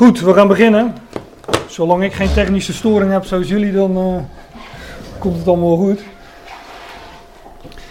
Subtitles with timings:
[0.00, 0.94] Goed, we gaan beginnen.
[1.68, 4.22] Zolang ik geen technische storing heb zoals jullie, dan uh,
[5.18, 6.00] komt het allemaal goed.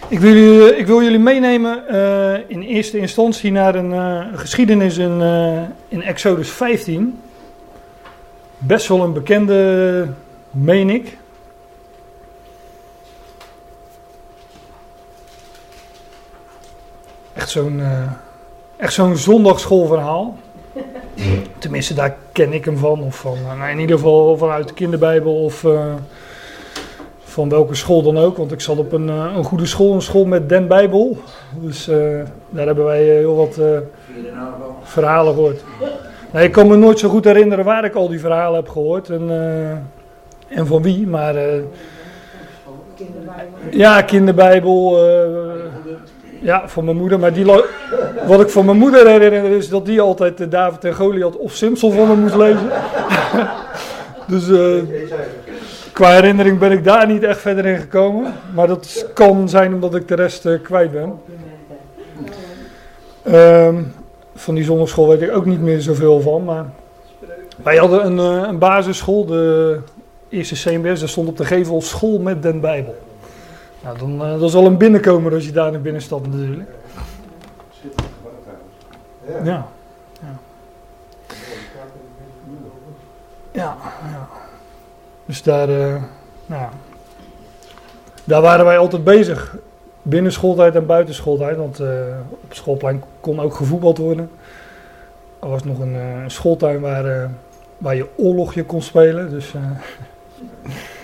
[0.07, 5.21] Ik wil, jullie, ik wil jullie meenemen uh, in eerste instantie naar een geschiedenis in,
[5.87, 7.19] in Exodus 15.
[8.57, 10.07] Best wel een bekende,
[10.51, 11.17] meen ik.
[17.33, 17.81] Echt zo'n
[18.77, 20.37] echt zo'n zondagschoolverhaal.
[21.57, 23.03] Tenminste, daar ken ik hem van.
[23.03, 25.93] Of van, nou, in ieder geval vanuit de kinderbijbel of uh,
[27.23, 28.37] van welke school dan ook.
[28.37, 31.17] Want ik zat op een, uh, een goede school, een school met Den Bijbel.
[31.59, 31.97] Dus uh,
[32.49, 33.59] daar hebben wij heel wat
[34.83, 35.63] verhalen gehoord.
[36.31, 39.09] Nee, ik kan me nooit zo goed herinneren waar ik al die verhalen heb gehoord
[39.09, 39.29] en,
[40.47, 41.07] en van wie.
[41.07, 41.35] Maar
[43.71, 44.97] ja, kinderbijbel.
[46.41, 47.19] Ja, van mijn moeder.
[47.19, 47.45] Maar die
[48.25, 51.51] wat ik van mijn moeder herinner is dat die altijd de David en Goliath of
[51.51, 52.69] Simpson van me moest lezen.
[54.27, 54.83] dus uh,
[55.93, 58.33] qua herinnering ben ik daar niet echt verder in gekomen.
[58.53, 61.19] Maar dat kan zijn omdat ik de rest uh, kwijt ben.
[63.35, 63.93] Um,
[64.35, 66.43] van die zondagschool weet ik ook niet meer zoveel van.
[66.43, 66.65] Maar
[67.63, 69.77] wij hadden een, een basisschool, de
[70.29, 70.99] eerste CMBS.
[70.99, 72.95] Daar stond op de gevel school met den Bijbel.
[73.83, 76.69] Nou, dan, uh, dat is al een binnenkomer als je daar naar binnen stapt natuurlijk.
[79.43, 79.43] Ja.
[79.43, 79.67] Ja.
[83.51, 83.77] Ja,
[84.11, 84.27] ja.
[85.25, 86.03] Dus daar, uh,
[86.45, 86.69] nou,
[88.23, 89.55] daar waren wij altijd bezig.
[90.01, 91.57] Binnen schooltijd en buiten schooltijd.
[91.57, 91.87] Want uh,
[92.29, 94.29] op schoolplein kon ook gevoetbald worden.
[95.39, 97.31] Er was nog een schooltuin waar,
[97.77, 99.29] waar je oorlogje kon spelen.
[99.29, 99.53] Dus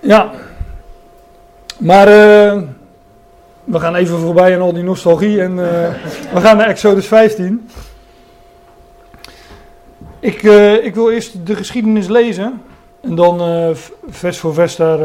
[0.00, 0.30] Ja.
[1.78, 2.62] Maar uh,
[3.64, 5.58] we gaan even voorbij aan al die nostalgie en uh,
[6.34, 7.68] we gaan naar Exodus 15.
[10.20, 12.62] Ik, uh, ik wil eerst de geschiedenis lezen
[13.00, 13.40] en dan
[14.08, 14.98] vers voor vers daar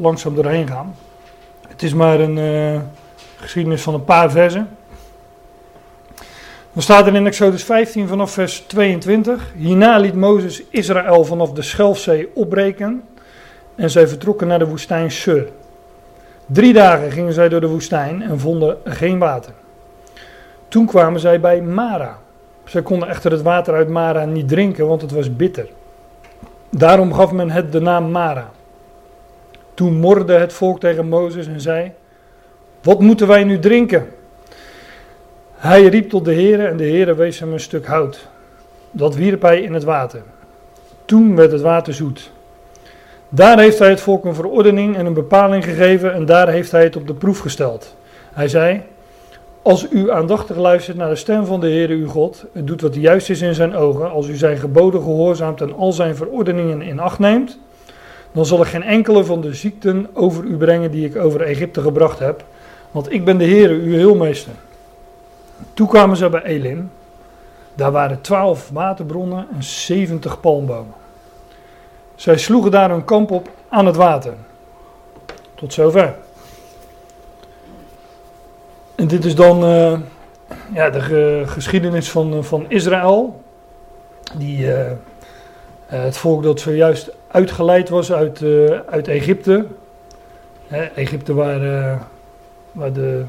[0.00, 0.94] langzaam doorheen gaan.
[1.68, 2.82] Het is maar een
[3.36, 4.68] geschiedenis van een paar versen.
[6.72, 9.52] Dan staat er in Exodus 15 vanaf vers 22.
[9.56, 13.02] Hierna liet Mozes Israël vanaf de Schelfzee opbreken
[13.78, 15.48] en zij vertrokken naar de woestijn Sur.
[16.46, 19.52] Drie dagen gingen zij door de woestijn en vonden geen water.
[20.68, 22.18] Toen kwamen zij bij Mara.
[22.64, 25.68] Zij konden echter het water uit Mara niet drinken, want het was bitter.
[26.70, 28.50] Daarom gaf men het de naam Mara.
[29.74, 31.92] Toen morde het volk tegen Mozes en zei:
[32.82, 34.08] Wat moeten wij nu drinken?
[35.54, 38.28] Hij riep tot de Heere en de Heere wees hem een stuk hout.
[38.90, 40.22] Dat wierp hij in het water.
[41.04, 42.32] Toen werd het water zoet.
[43.28, 46.82] Daar heeft hij het volk een verordening en een bepaling gegeven en daar heeft hij
[46.82, 47.94] het op de proef gesteld.
[48.32, 48.82] Hij zei:
[49.62, 52.94] Als u aandachtig luistert naar de stem van de Heere uw God, het doet wat
[52.94, 57.00] juist is in zijn ogen, als u zijn geboden gehoorzaamt en al zijn verordeningen in
[57.00, 57.58] acht neemt,
[58.32, 61.80] dan zal ik geen enkele van de ziekten over u brengen die ik over Egypte
[61.80, 62.44] gebracht heb,
[62.90, 64.52] want ik ben de Heere uw heelmeester.
[65.74, 66.90] Toen kwamen ze bij Elim.
[67.74, 70.94] Daar waren twaalf waterbronnen en zeventig palmbomen.
[72.18, 74.32] Zij sloegen daar een kamp op aan het water.
[75.54, 76.14] Tot zover.
[78.94, 79.98] En dit is dan uh,
[80.72, 83.42] ja, de geschiedenis van, eh, van Israël.
[84.36, 84.90] Die, uh,
[85.86, 88.42] het volk dat zojuist uitgeleid was uit,
[88.86, 89.66] uit Egypte.
[90.94, 91.60] Egypte waar,
[92.72, 93.24] waar de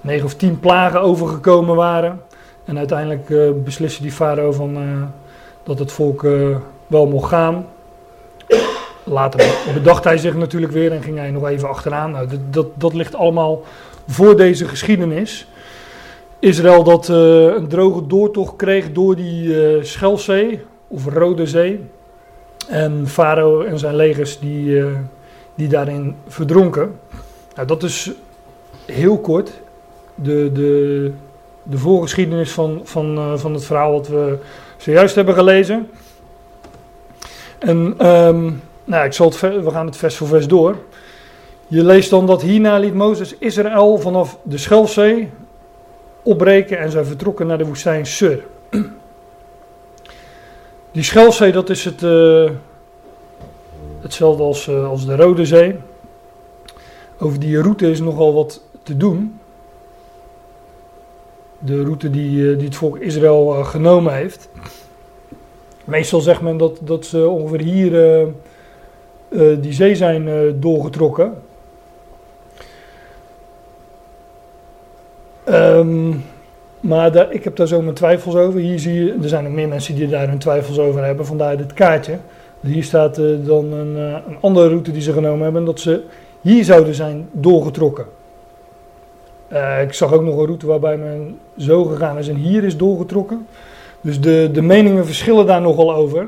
[0.00, 2.22] negen of tien plagen overgekomen waren.
[2.64, 4.78] En uiteindelijk besliste die farao van,
[5.62, 6.26] dat het volk
[6.86, 7.66] wel mocht gaan.
[9.10, 12.10] Later bedacht hij zich natuurlijk weer en ging hij nog even achteraan.
[12.10, 13.62] Nou, dat, dat, dat ligt allemaal
[14.06, 15.48] voor deze geschiedenis.
[16.38, 21.84] Israël dat uh, een droge doortocht kreeg door die uh, Schelfzee of Rode Zee.
[22.68, 24.86] En Farao en zijn legers die, uh,
[25.54, 26.98] die daarin verdronken.
[27.54, 28.10] Nou, dat is
[28.86, 29.52] heel kort
[30.14, 31.12] de, de,
[31.62, 34.38] de voorgeschiedenis van, van, van het verhaal wat we
[34.76, 35.88] zojuist hebben gelezen.
[37.58, 38.60] En um,
[38.90, 40.76] nou, ik zal het, we gaan het vers voor vers door.
[41.66, 45.30] Je leest dan dat hierna liet Mozes Israël vanaf de Schelfzee
[46.22, 48.44] opbreken en zij vertrokken naar de woestijn Sur.
[50.92, 52.50] Die Schelfzee, dat is het, uh,
[54.00, 55.76] hetzelfde als, uh, als de Rode Zee.
[57.18, 59.40] Over die route is nogal wat te doen.
[61.58, 64.48] De route die, uh, die het volk Israël genomen heeft.
[65.84, 68.28] Meestal zegt men dat, dat ze ongeveer hier
[69.60, 71.34] die zee zijn uh, doorgetrokken.
[75.48, 76.24] Um,
[76.80, 78.60] maar ik heb daar zo mijn twijfels over.
[78.60, 81.56] Hier zie je, er zijn nog meer mensen die daar hun twijfels over hebben, vandaar
[81.56, 82.18] dit kaartje.
[82.60, 86.02] Hier staat uh, dan een, een, andere route die ze genomen hebben, dat ze
[86.40, 88.04] hier zouden zijn doorgetrokken.
[89.82, 93.46] Ik zag ook nog een route waarbij men zo gegaan is en hier is doorgetrokken.
[94.00, 96.26] Dus de, de meningen verschillen daar nogal over.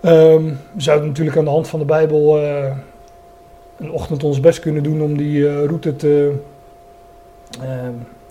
[0.00, 2.38] We zouden natuurlijk aan de hand van de Bijbel
[3.78, 6.32] een ochtend ons best kunnen doen om die route te.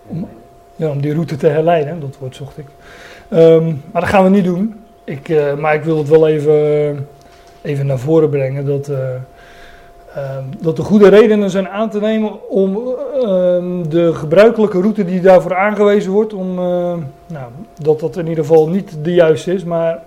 [0.08, 0.28] Om,
[0.76, 2.66] ja, om die route te herleiden, dat woord zocht ik.
[3.30, 4.84] Um, maar dat gaan we niet doen.
[5.04, 7.08] Ik, uh, maar ik wil het wel even,
[7.62, 8.92] even naar voren brengen dat,
[10.60, 12.80] dat er goede redenen zijn aan te nemen om
[13.14, 16.56] ehm, de gebruikelijke route die daarvoor aangewezen wordt, om,
[17.28, 17.52] nou,
[17.82, 20.02] dat dat in ieder geval niet de juiste is, maar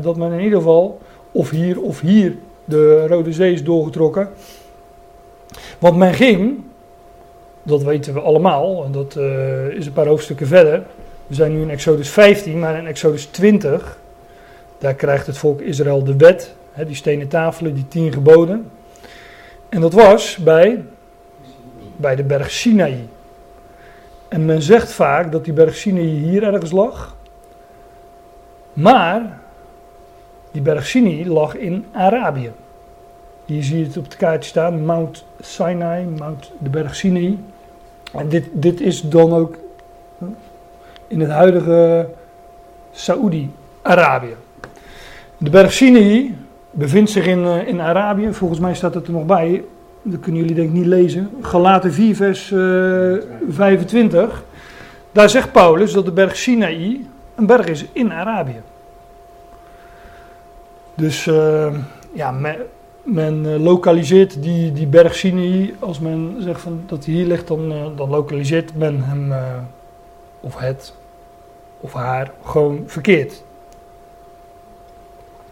[0.00, 0.98] dat men in ieder geval
[1.32, 4.28] of hier of hier de Rode Zee is doorgetrokken.
[5.78, 6.66] Want men ging
[7.68, 8.84] dat weten we allemaal.
[8.84, 10.82] En dat uh, is een paar hoofdstukken verder.
[11.26, 13.98] We zijn nu in Exodus 15, maar in Exodus 20,
[14.78, 18.70] daar krijgt het volk Israël de wet, hè, die stenen tafelen, die tien geboden.
[19.68, 20.84] En dat was bij,
[21.96, 23.08] bij de berg Sinaï.
[24.28, 27.16] En men zegt vaak dat die berg Sinaï hier ergens lag.
[28.72, 29.40] Maar
[30.52, 32.52] die berg Sinaï lag in Arabië.
[33.44, 37.38] Hier zie je het op het kaartje staan, Mount Sinai, Mount de berg Sinaï.
[38.12, 39.56] En dit, dit is dan ook
[41.06, 42.08] in het huidige
[42.90, 44.34] Saoedi-Arabië.
[45.36, 46.36] De berg Sinai
[46.70, 48.32] bevindt zich in, uh, in Arabië.
[48.32, 49.64] Volgens mij staat het er nog bij.
[50.02, 51.30] Dat kunnen jullie denk ik niet lezen.
[51.40, 54.44] Galaten 4 vers uh, eh, 25.
[55.12, 58.60] Daar zegt Paulus dat de berg Sinai een berg is in Arabië.
[60.98, 61.74] Dus uh,
[62.12, 62.30] ja,
[63.02, 67.48] men uh, lokaliseert die, die berg Sinai, als men zegt van dat hij hier ligt,
[67.48, 69.38] dan, uh, dan lokaliseert men hem uh,
[70.40, 70.94] of het
[71.80, 73.44] of haar gewoon verkeerd.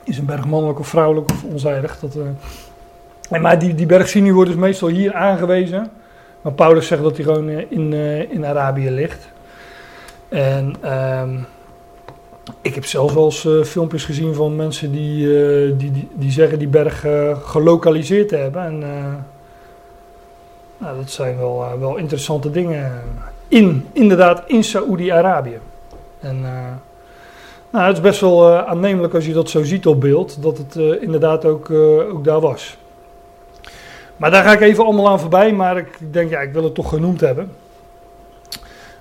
[0.05, 1.99] Is een berg mannelijk of vrouwelijk of onzijdig?
[1.99, 2.17] Dat,
[3.31, 5.91] en maar die, die berg Sinai wordt dus meestal hier aangewezen.
[6.43, 7.93] Maar Paulus zegt dat hij gewoon in,
[8.31, 9.29] in Arabië ligt.
[10.29, 11.39] En ehm,
[12.61, 16.31] ik heb zelfs wel eens uh, filmpjes gezien van mensen die, uh, die, die, die,
[16.31, 18.63] zeggen die berg uh, gelokaliseerd te hebben.
[18.63, 18.79] En
[20.79, 23.03] nou, dat zijn wel, wel interessante dingen.
[23.49, 25.59] In, inderdaad, in Saoedi-Arabië.
[26.21, 26.41] En
[27.71, 31.01] nou, het is best wel aannemelijk als je dat zo ziet op beeld, dat het
[31.01, 31.71] inderdaad ook,
[32.11, 32.77] ook daar was.
[34.17, 36.75] Maar daar ga ik even allemaal aan voorbij, maar ik denk, ja, ik wil het
[36.75, 37.51] toch genoemd hebben.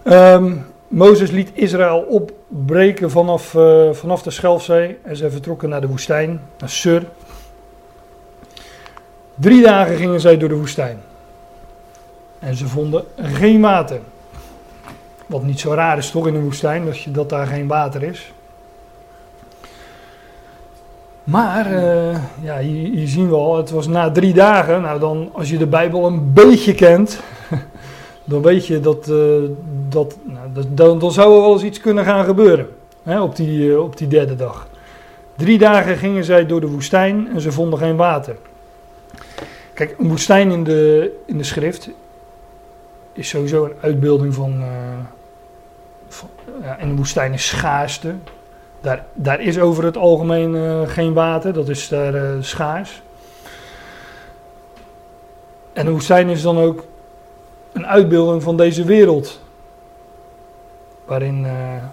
[0.03, 0.65] Um,
[0.95, 6.42] Mozes liet Israël opbreken vanaf, uh, vanaf de Schelfzee en zij vertrokken naar de woestijn,
[6.59, 7.06] naar Sur.
[9.36, 11.00] Drie dagen gingen zij door de woestijn.
[12.39, 14.00] En ze vonden geen water.
[15.25, 18.03] Wat niet zo raar is toch in een woestijn, dat, je, dat daar geen water
[18.03, 18.33] is.
[21.24, 24.81] Maar, uh, ja, hier, hier, zien we al, het was na drie dagen.
[24.81, 27.19] Nou dan, als je de Bijbel een beetje kent,
[28.25, 29.50] dan weet je dat, uh,
[29.89, 32.68] dat, nou, dan, dan zou er wel eens iets kunnen gaan gebeuren
[33.04, 34.68] hè, op, die, uh, op die derde dag.
[35.36, 38.36] Drie dagen gingen zij door de woestijn en ze vonden geen water.
[39.74, 41.89] Kijk, een woestijn in de, in de schrift
[43.13, 44.62] is sowieso een uitbeelding van.
[44.62, 44.68] Uh,
[46.62, 48.16] ja, en een woestijn is schaarste.
[48.81, 53.02] Daar, daar is over het algemeen geen water, dat is daar schaars.
[55.73, 56.83] En een woestijn is dan ook
[57.75, 59.41] een uitbeelding van deze wereld.
[61.05, 61.83] Waarin, uh,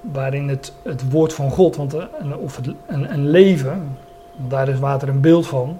[0.00, 2.02] waarin het, het woord van God, want, uh,
[2.36, 3.98] of een, een leven,
[4.36, 5.78] daar is water een beeld van.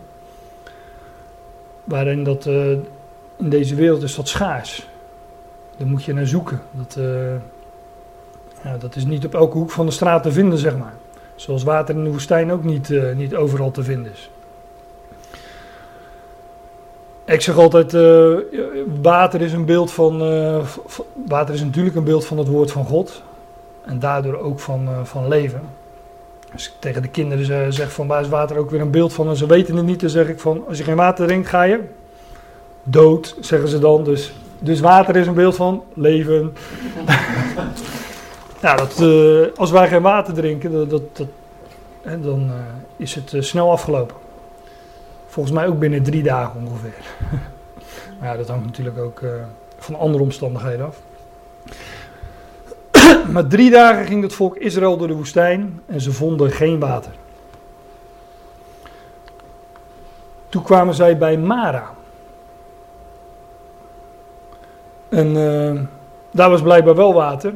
[1.84, 2.70] Waarin dat, uh,
[3.36, 4.88] in deze wereld is dat schaars.
[5.76, 6.60] Daar moet je naar zoeken.
[6.70, 6.98] Dat,
[8.80, 10.94] dat is niet op elke hoek van de straat te vinden, zeg maar.
[11.34, 14.30] Zoals water in de woestijn ook niet, niet overal te vinden is.
[17.24, 18.34] Ik zeg altijd, uh,
[19.02, 20.58] water is een beeld van, uh,
[21.26, 23.22] water is natuurlijk een beeld van het woord van God.
[23.84, 25.62] En daardoor ook van, uh, van leven.
[26.52, 29.28] Als ik tegen de kinderen zeg van waar is water ook weer een beeld van
[29.28, 31.62] en ze weten het niet, dan zeg ik van als je geen water drinkt ga
[31.62, 31.80] je
[32.82, 34.04] dood, zeggen ze dan.
[34.04, 36.52] Dus, dus water is een beeld van leven.
[38.60, 39.02] ja, dat,
[39.56, 41.28] als wij geen water drinken, dat, dat, dat
[42.22, 42.50] dan
[42.96, 44.16] is het snel afgelopen.
[45.32, 47.04] Volgens mij ook binnen drie dagen ongeveer.
[48.18, 49.30] maar ja, dat hangt natuurlijk ook uh,
[49.78, 51.00] van andere omstandigheden af.
[53.32, 57.12] maar drie dagen ging het volk Israël door de woestijn en ze vonden geen water.
[60.48, 61.90] Toen kwamen zij bij Mara.
[65.08, 65.80] Een, uh,
[66.30, 67.52] daar was blijkbaar wel water.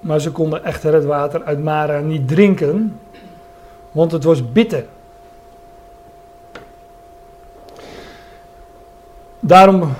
[0.00, 3.00] Maar ze konden echter het water uit Mara niet drinken,
[3.92, 4.84] want het was bitter.
[9.46, 9.92] Daarom,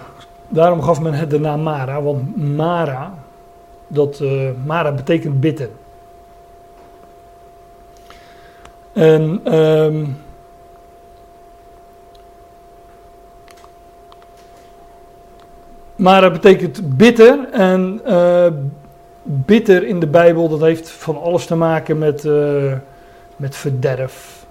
[0.48, 3.14] daarom gaf men het de naam Mara, want Mara,
[3.86, 5.68] dat, uh, Mara betekent bitter.
[8.92, 9.40] En
[15.96, 18.00] Mara betekent bitter en
[19.22, 22.72] bitter in de Bijbel, dat heeft van alles te maken met, uh,
[23.36, 24.46] met verderf,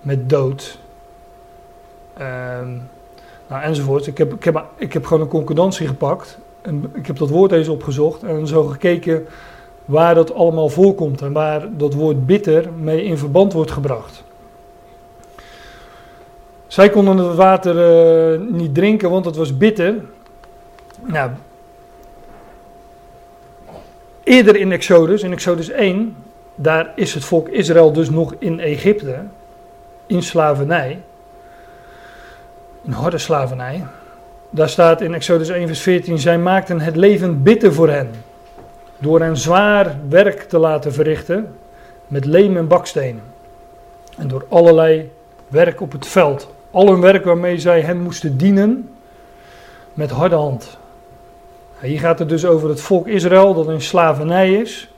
[0.00, 0.78] met dood.
[2.20, 2.88] Um,
[3.52, 4.06] nou, enzovoort.
[4.06, 6.38] Ik heb, ik, heb, ik heb gewoon een concordantie gepakt.
[6.62, 9.26] En ik heb dat woord eens opgezocht en zo gekeken
[9.84, 14.22] waar dat allemaal voorkomt en waar dat woord bitter mee in verband wordt gebracht.
[16.66, 17.74] Zij konden het water
[18.34, 19.94] uh, niet drinken, want het was bitter.
[21.02, 21.30] Nou,
[24.22, 26.16] eerder in Exodus, in Exodus 1,
[26.54, 29.18] daar is het volk Israël dus nog in Egypte,
[30.06, 31.00] in slavernij
[32.84, 33.84] een harde slavernij.
[34.50, 38.10] Daar staat in Exodus 1, vers 14: Zij maakten het leven bitter voor hen.
[38.98, 41.54] Door hen zwaar werk te laten verrichten
[42.06, 43.22] met leem en bakstenen.
[44.18, 45.10] En door allerlei
[45.48, 46.54] werk op het veld.
[46.70, 48.90] Al hun werk waarmee zij hen moesten dienen
[49.94, 50.78] met harde hand.
[51.80, 54.90] Hier gaat het dus over het volk Israël dat in slavernij is.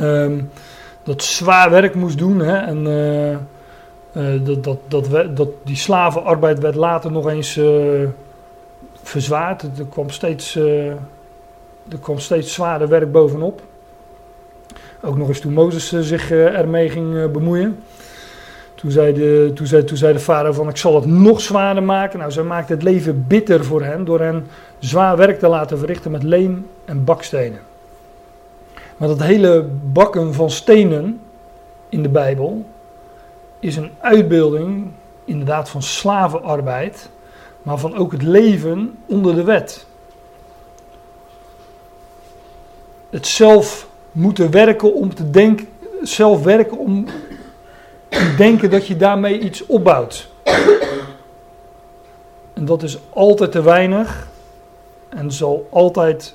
[0.00, 0.50] Um,
[1.02, 2.38] dat zwaar werk moest doen.
[2.38, 3.36] Hè, en uh,
[4.18, 8.08] uh, dat, dat, dat, dat, die slavenarbeid werd later nog eens uh,
[9.02, 9.62] verzwaard.
[9.62, 10.86] Er kwam, steeds, uh,
[11.88, 13.60] er kwam steeds zwaarder werk bovenop.
[15.02, 17.78] Ook nog eens toen Mozes zich ermee ging bemoeien.
[18.74, 21.82] Toen zei, de, toen, zei, toen zei de vader van ik zal het nog zwaarder
[21.82, 22.18] maken.
[22.18, 24.46] Nou, zij maakte het leven bitter voor hen door hen
[24.78, 27.60] zwaar werk te laten verrichten met leem en bakstenen.
[28.96, 31.20] Maar dat hele bakken van stenen
[31.88, 32.64] in de Bijbel,
[33.60, 34.90] is een uitbeelding
[35.24, 37.08] inderdaad van slavenarbeid,
[37.62, 39.86] maar van ook het leven onder de wet.
[43.10, 45.68] Het zelf moeten werken om te denken,
[46.02, 47.06] zelf werken om
[48.08, 50.28] te denken dat je daarmee iets opbouwt.
[52.52, 54.28] En dat is altijd te weinig
[55.08, 56.34] en zal altijd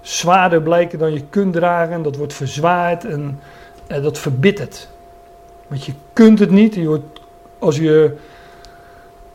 [0.00, 2.02] zwaarder blijken dan je kunt dragen.
[2.02, 3.40] Dat wordt verzwaard en,
[3.86, 4.88] en dat verbittert.
[5.70, 6.74] Want je kunt het niet.
[6.74, 7.00] Je
[7.58, 8.16] als, je,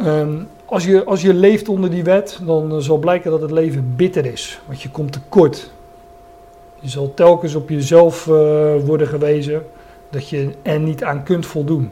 [0.01, 3.93] um, als, je, als je leeft onder die wet, dan zal blijken dat het leven
[3.95, 4.61] bitter is.
[4.65, 5.71] Want je komt tekort.
[6.79, 8.33] Je zal telkens op jezelf uh,
[8.85, 9.65] worden gewezen
[10.09, 11.91] dat je er niet aan kunt voldoen.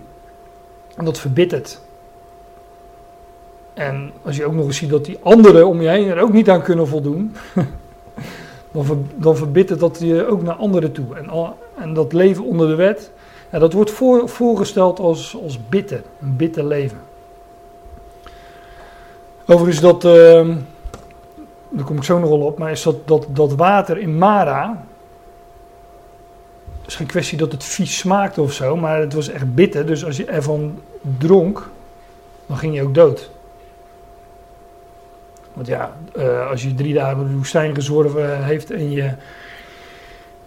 [0.96, 1.82] En dat verbittert.
[3.74, 6.34] En als je ook nog eens ziet dat die anderen om je heen er ook
[6.34, 7.36] niet aan kunnen voldoen,
[8.72, 11.16] dan, dan verbittert dat je ook naar anderen toe.
[11.16, 13.12] En, en dat leven onder de wet,
[13.54, 16.98] ja, dat wordt voor, voorgesteld als, als bitter, een bitter leven.
[19.46, 20.56] Overigens, dat, uh,
[21.70, 24.86] daar kom ik zo nog wel op, maar is dat, dat, dat water in Mara.
[26.82, 29.86] Het is geen kwestie dat het vies smaakte of zo, maar het was echt bitter.
[29.86, 30.80] Dus als je ervan
[31.18, 31.70] dronk,
[32.46, 33.30] dan ging je ook dood.
[35.54, 39.12] Want ja, uh, als je drie dagen de woestijn gezworven heeft en je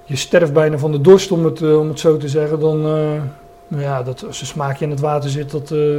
[0.06, 2.76] je sterft bijna van de dorst, om het, uh, om het zo te zeggen, dan,
[2.78, 3.20] uh,
[3.68, 5.98] nou ja, dat, als een smaakje in het water zit, dat, uh,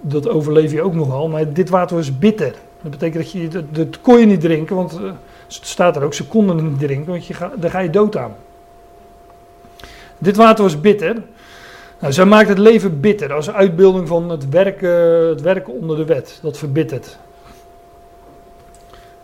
[0.00, 1.28] dat overleef je ook nogal.
[1.28, 2.54] Maar dit water was bitter.
[2.80, 5.14] Dat betekent dat je, dat, dat kon je niet drinken, want het
[5.48, 8.16] staat er ook, ze konden het niet drinken, want je ga, daar ga je dood
[8.16, 8.34] aan.
[10.18, 11.16] Dit water was bitter.
[11.98, 14.90] Nou, zij maakt het leven bitter als uitbeelding van het werken,
[15.28, 16.38] het werken onder de wet.
[16.42, 17.18] Dat verbittert.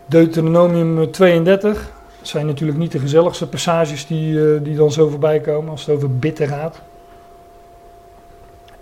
[0.07, 1.91] Deuteronomium 32,
[2.23, 5.95] zijn natuurlijk niet de gezelligste passages die, uh, die dan zo voorbij komen als het
[5.95, 6.81] over bitter gaat.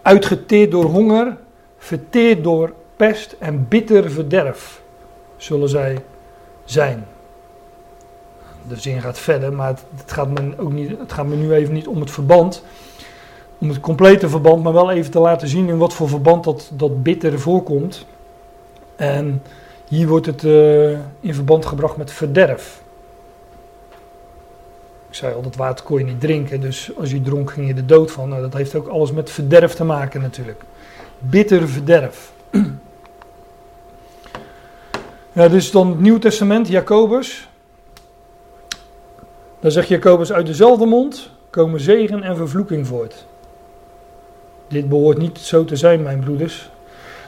[0.03, 1.37] Uitgeteerd door honger,
[1.79, 4.83] verteerd door pest en bitter verderf
[5.37, 5.99] zullen zij
[6.65, 7.07] zijn.
[8.69, 11.53] De zin gaat verder, maar het, het, gaat me ook niet, het gaat me nu
[11.53, 12.65] even niet om het verband,
[13.59, 16.71] om het complete verband, maar wel even te laten zien in wat voor verband dat,
[16.75, 18.07] dat bitter voorkomt.
[18.97, 19.43] En
[19.89, 22.83] hier wordt het uh, in verband gebracht met verderf.
[25.11, 27.75] Ik zei al, dat water kon je niet drinken, dus als je dronk ging je
[27.75, 28.29] de dood van.
[28.29, 30.63] Nou, dat heeft ook alles met verderf te maken natuurlijk.
[31.19, 32.33] Bitter verderf.
[35.33, 37.49] Ja, dus dan het Nieuw Testament, Jacobus.
[39.61, 43.27] Dan zegt Jacobus, uit dezelfde mond komen zegen en vervloeking voort.
[44.69, 46.71] Dit behoort niet zo te zijn, mijn broeders.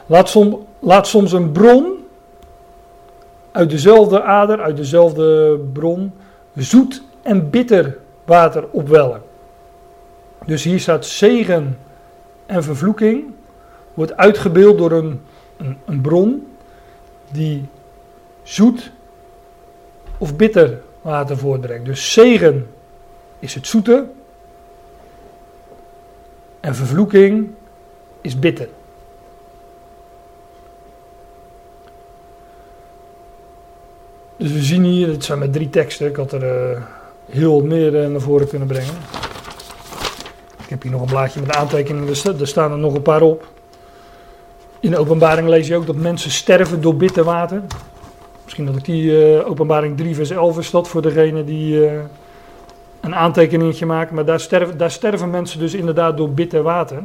[0.06, 2.04] Laat, som, laat soms een bron
[3.52, 6.12] uit dezelfde ader, uit dezelfde bron,
[6.54, 9.22] zoet en bitter water opwellen.
[10.46, 11.78] Dus hier staat zegen
[12.46, 13.24] en vervloeking,
[13.94, 15.20] wordt uitgebeeld door een,
[15.56, 16.46] een, een bron
[17.30, 17.64] die
[18.42, 18.92] zoet
[20.18, 21.86] of bitter water voortbrengt.
[21.86, 22.66] Dus zegen
[23.38, 24.06] is het zoete
[26.60, 27.50] en vervloeking
[28.20, 28.68] is bitter.
[34.36, 36.82] Dus we zien hier, het zijn maar drie teksten, ik had er uh,
[37.32, 38.94] heel meer uh, naar voren kunnen brengen.
[40.62, 43.46] Ik heb hier nog een blaadje met aantekeningen, er staan er nog een paar op.
[44.80, 47.62] In de openbaring lees je ook dat mensen sterven door bitter water.
[48.42, 51.88] Misschien dat ik die uh, openbaring 3 vers 11 is dat voor degene die
[53.00, 54.14] een aantekeningetje maken.
[54.14, 57.02] Maar daar sterven, daar sterven mensen dus inderdaad door bitter water.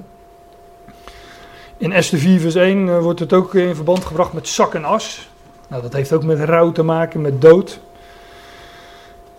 [1.78, 5.30] In Esther 4 vers 1 wordt het ook in verband gebracht met zak en as.
[5.68, 7.80] Nou, dat heeft ook met rouw te maken, met dood.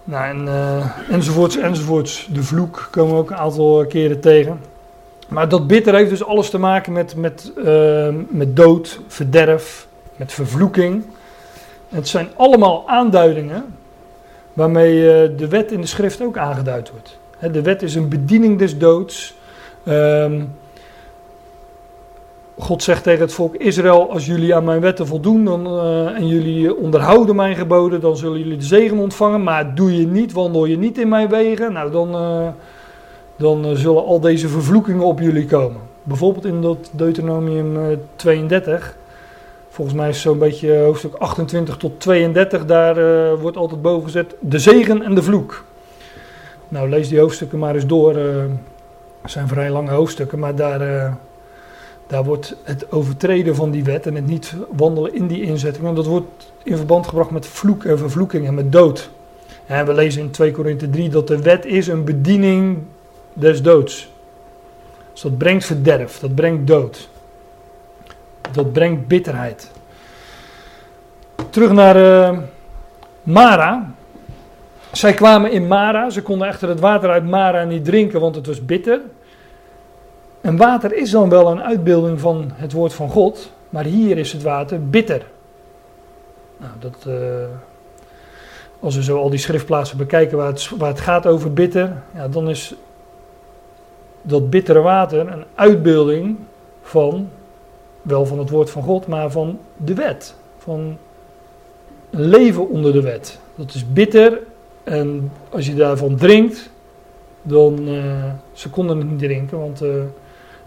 [0.09, 2.29] Nou, en, uh, enzovoorts, enzovoorts.
[2.33, 4.61] De vloek komen we ook een aantal keren tegen.
[5.29, 9.87] Maar dat bitter heeft dus alles te maken met, met, uh, met dood, verderf,
[10.17, 11.05] met vervloeking.
[11.89, 13.65] Het zijn allemaal aanduidingen
[14.53, 15.01] waarmee
[15.35, 17.19] de wet in de schrift ook aangeduid wordt.
[17.53, 19.35] de wet is een bediening des doods.
[19.89, 20.55] Um,
[22.59, 26.27] God zegt tegen het volk Israël: Als jullie aan mijn wetten voldoen dan, uh, en
[26.27, 29.43] jullie onderhouden mijn geboden, dan zullen jullie de zegen ontvangen.
[29.43, 32.49] Maar doe je niet, wandel je niet in mijn wegen, nou dan, uh,
[33.37, 35.81] dan zullen al deze vervloekingen op jullie komen.
[36.03, 38.97] Bijvoorbeeld in dat Deuteronomium 32,
[39.69, 44.59] volgens mij is zo'n beetje hoofdstuk 28 tot 32, daar wordt altijd boven gezet de
[44.59, 45.65] zegen en de vloek.
[46.69, 48.17] Nou, lees die hoofdstukken maar eens door.
[49.23, 51.17] Het zijn vrij lange hoofdstukken, maar daar
[52.09, 56.07] daar wordt het overtreden van die wet en het niet wandelen in die inzettingen, dat
[56.07, 59.11] wordt in verband gebracht met vloek en vervloeking en met dood.
[59.67, 62.79] En we lezen in 2 Korinthe 3 dat de wet is een bediening
[63.33, 64.13] des doods.
[65.13, 67.09] Dus dat brengt verderf, dat brengt dood.
[68.53, 69.71] Dat brengt bitterheid.
[71.51, 72.39] Terug naar uh,
[73.23, 73.91] Mara.
[74.93, 78.47] Zij kwamen in Mara, ze konden echter het water uit Mara niet drinken, want het
[78.47, 79.01] was bitter.
[80.41, 84.33] En water is dan wel een uitbeelding van het woord van God, maar hier is
[84.33, 85.27] het water bitter.
[86.57, 87.15] Nou, dat, uh,
[88.81, 92.29] als we zo al die schriftplaatsen bekijken waar het, waar het gaat over bitter, ja,
[92.29, 92.75] dan is
[94.23, 96.37] dat bittere water een uitbeelding
[96.83, 97.29] van,
[98.03, 100.35] wel van het woord van God, maar van de wet.
[100.59, 100.99] Van
[102.11, 103.39] leven onder de wet.
[103.55, 104.41] Dat is bitter
[104.85, 106.71] en als je daarvan drinkt,
[107.43, 109.83] dan, uh, ze konden het niet drinken, want...
[109.83, 110.03] Uh,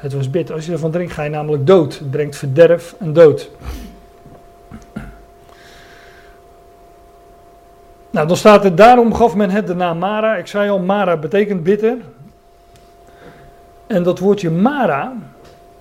[0.01, 0.55] het was bitter.
[0.55, 1.99] Als je ervan drinkt, ga je namelijk dood.
[1.99, 3.49] Het brengt verderf en dood.
[8.09, 10.35] Nou, dan staat er, daarom gaf men het de naam Mara.
[10.35, 11.97] Ik zei al, Mara betekent bitter.
[13.87, 15.13] En dat woordje Mara,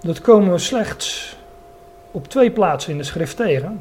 [0.01, 1.37] dat komen we slechts
[2.11, 3.81] op twee plaatsen in de schrift tegen.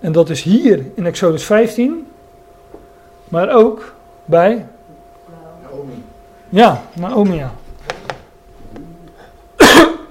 [0.00, 2.06] En dat is hier in Exodus 15,
[3.28, 3.94] maar ook
[4.24, 4.66] bij...
[5.62, 6.04] Naomi.
[6.48, 7.52] Ja, Naomi, ja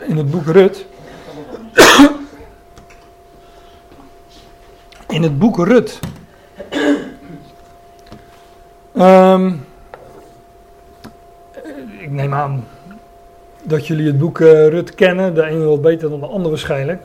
[0.07, 0.85] in het boek Rut.
[5.07, 5.99] in het boek Rut.
[8.97, 9.65] Um,
[11.99, 12.63] ik neem aan
[13.63, 15.33] dat jullie het boek uh, Rut kennen.
[15.33, 17.03] De ene wel beter dan de andere waarschijnlijk.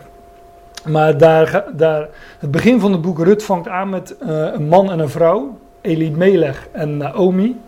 [0.85, 2.09] Maar daar, daar,
[2.39, 5.59] het begin van het boek Rut vangt aan met uh, een man en een vrouw.
[5.81, 7.61] Elie Melech en Naomi.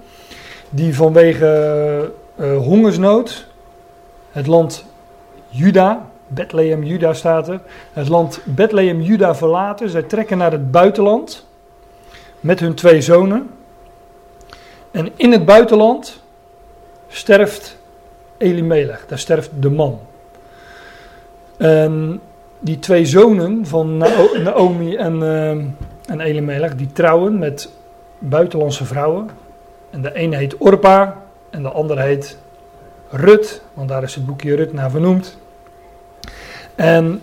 [0.71, 3.47] Die vanwege uh, hongersnood
[4.31, 4.85] het land
[5.53, 7.61] Juda, Bethlehem, Juda staat er.
[7.93, 9.89] Het land Bethlehem, Juda verlaten.
[9.89, 11.47] Zij trekken naar het buitenland
[12.41, 13.51] met hun twee zonen.
[14.91, 16.23] En in het buitenland
[17.09, 17.79] sterft
[18.37, 20.01] Elimelech, daar sterft de man.
[22.61, 23.97] Die twee zonen van
[24.43, 25.51] Naomi en, uh,
[26.07, 27.73] en Elimelech, die trouwen met
[28.19, 29.31] buitenlandse vrouwen.
[29.91, 32.39] En de ene heet Orpa en de andere heet
[33.11, 35.39] Rut, want daar is het boekje Rut naar vernoemd.
[36.75, 37.23] En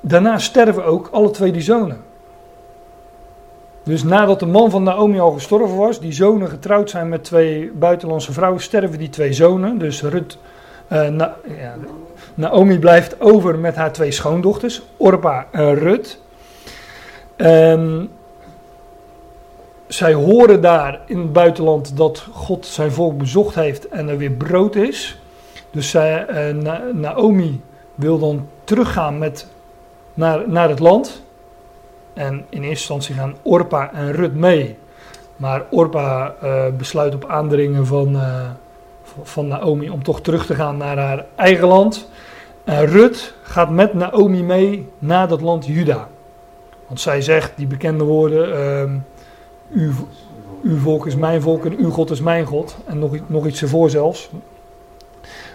[0.00, 2.02] daarna sterven ook alle twee die zonen.
[3.82, 7.70] Dus nadat de man van Naomi al gestorven was, die zonen getrouwd zijn met twee
[7.74, 9.78] buitenlandse vrouwen, sterven die twee zonen.
[9.78, 10.38] Dus Rut,
[10.92, 11.36] uh, Na,
[12.34, 16.20] Naomi blijft over met haar twee schoondochters, Orpa en Rut.
[17.36, 18.10] En
[19.86, 24.30] zij horen daar in het buitenland dat God zijn volk bezocht heeft en er weer
[24.30, 25.20] brood is.
[25.70, 27.60] Dus zij, uh, Naomi
[27.94, 29.46] wil dan teruggaan met,
[30.14, 31.22] naar, naar het land.
[32.14, 34.76] En in eerste instantie gaan Orpa en Rut mee.
[35.36, 38.50] Maar Orpa uh, besluit op aandringen van, uh,
[39.22, 42.08] van Naomi om toch terug te gaan naar haar eigen land.
[42.64, 46.08] En Rut gaat met Naomi mee naar dat land Juda.
[46.86, 49.92] Want zij zegt die bekende woorden: uh, uw,
[50.62, 52.76] uw volk is mijn volk en uw God is mijn God.
[52.86, 54.30] En nog, nog iets ervoor zelfs.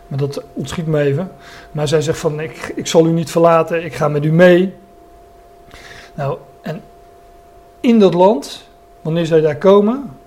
[0.08, 1.32] Maar dat ontschiet me even.
[1.72, 4.76] Maar zij zegt van, ik, ik zal u niet verlaten, ik ga met u mee.
[6.14, 6.82] Nou, en
[7.80, 8.68] in dat land,
[9.02, 10.18] wanneer zij daar komen,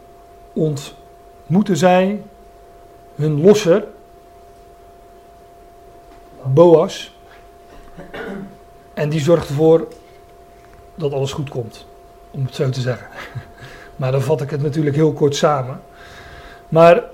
[0.53, 2.23] ontmoeten zij
[3.15, 3.85] hun losser,
[6.43, 7.15] Boas.
[8.95, 9.89] En die zorgt ervoor
[10.95, 11.87] dat alles goed komt,
[12.31, 13.07] om het zo te zeggen.
[13.97, 15.81] Maar dan vat ik het natuurlijk heel kort samen.
[16.69, 17.05] Maar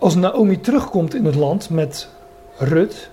[0.00, 2.08] als Naomi terugkomt in het land met
[2.56, 3.10] Rut,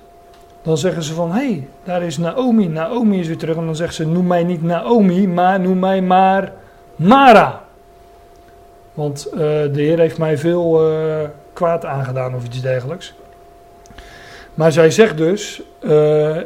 [0.62, 3.56] dan zeggen ze van, hé, hey, daar is Naomi, Naomi is weer terug.
[3.56, 6.54] En dan zegt ze, noem mij niet Naomi, maar noem mij maar
[6.96, 7.64] Mara.
[8.94, 13.14] Want uh, de Heer heeft mij veel uh, kwaad aangedaan of iets dergelijks.
[14.54, 16.38] Maar zij zegt dus, uh,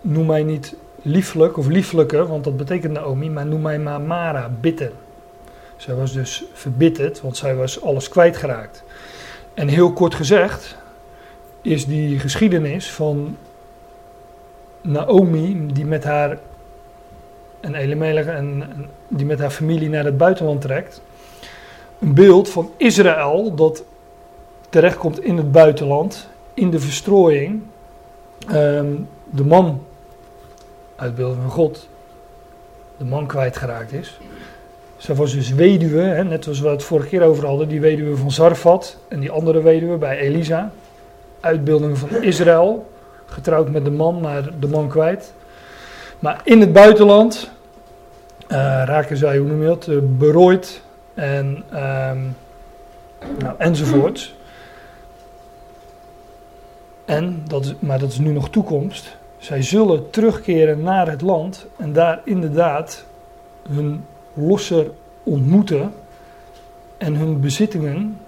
[0.00, 4.50] noem mij niet lieflijk of lieflijke, want dat betekent Naomi, maar noem mij maar Mara,
[4.60, 4.92] bitter.
[5.76, 8.84] Zij was dus verbitterd, want zij was alles kwijtgeraakt.
[9.54, 10.76] En heel kort gezegd
[11.60, 13.36] is die geschiedenis van
[14.80, 16.38] Naomi, die met haar
[17.60, 18.64] en Elimelech en,
[19.08, 21.02] die met haar familie naar het buitenland trekt,
[21.98, 23.84] een beeld van Israël dat
[24.68, 27.62] terechtkomt in het buitenland, in de verstrooiing.
[28.50, 29.82] Um, de man,
[30.96, 31.88] uitbeelding van God,
[32.96, 34.18] de man kwijtgeraakt is.
[35.02, 38.16] Zij was dus weduwe, hè, net zoals we het vorige keer over hadden, die weduwe
[38.16, 40.70] van Zarfat en die andere weduwe bij Elisa.
[41.40, 42.90] Uitbeelding van Israël,
[43.26, 45.34] getrouwd met de man, maar de man kwijt.
[46.18, 47.50] Maar in het buitenland
[48.48, 50.82] uh, raken zij, hoe noem je dat, uh, berooid
[51.14, 52.36] en, um,
[53.38, 54.34] nou, enzovoort.
[57.04, 59.16] En, dat is, maar dat is nu nog toekomst.
[59.38, 63.04] Zij zullen terugkeren naar het land en daar inderdaad
[63.68, 64.90] hun losser
[65.22, 65.92] ontmoeten
[66.98, 68.18] en hun bezittingen,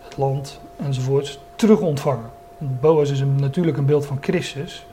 [0.00, 2.30] het land enzovoort, terug ontvangen.
[2.58, 4.86] Boas is natuurlijk een beeld van Christus,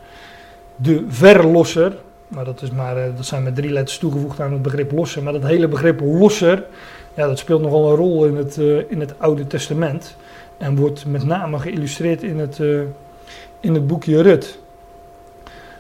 [0.76, 4.62] de verlosser, maar dat, is maar, eh, dat zijn met drie letters toegevoegd aan het
[4.62, 6.64] begrip losser, maar dat hele begrip losser,
[7.14, 10.16] ja, dat speelt nogal een rol in het, uh, in het Oude Testament
[10.58, 12.82] en wordt met name geïllustreerd in het, uh,
[13.60, 14.60] in het boekje Rut.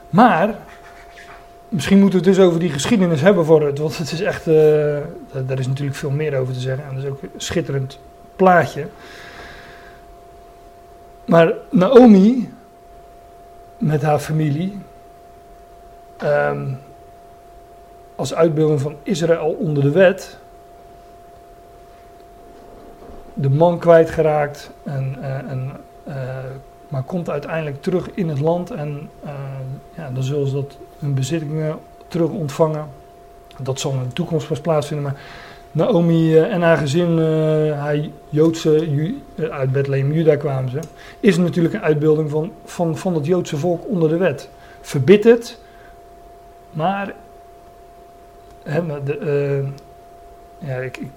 [0.09, 0.55] Maar
[1.69, 4.47] Misschien moeten we het dus over die geschiedenis hebben voor het, want het is echt,
[4.47, 4.53] uh,
[5.45, 7.99] daar is natuurlijk veel meer over te zeggen en dat is ook een schitterend
[8.35, 8.87] plaatje.
[11.25, 12.53] Maar Naomi,
[13.77, 14.79] met haar familie,
[16.23, 16.79] um,
[18.15, 20.37] als uitbeelding van Israël onder de wet,
[23.33, 25.71] de man kwijtgeraakt, en, uh, en,
[26.07, 26.13] uh,
[26.87, 29.09] maar komt uiteindelijk terug in het land en
[29.95, 32.87] ja, dan zullen ze dat hun bezittingen terug ontvangen.
[33.61, 35.05] Dat zal in de toekomst pas plaatsvinden.
[35.05, 35.21] Maar
[35.71, 37.97] Naomi eh, en haar gezin, uh, haar
[38.29, 38.87] Joodse,
[39.35, 40.79] eh, uit Bethlehem, Juda kwamen ze,
[41.19, 44.49] is natuurlijk een uitbeelding van, van, van het Joodse volk onder de wet.
[44.81, 45.59] Verbitterd,
[46.71, 47.13] maar
[48.63, 48.81] hè,
[50.59, 51.09] ja, ik, ik,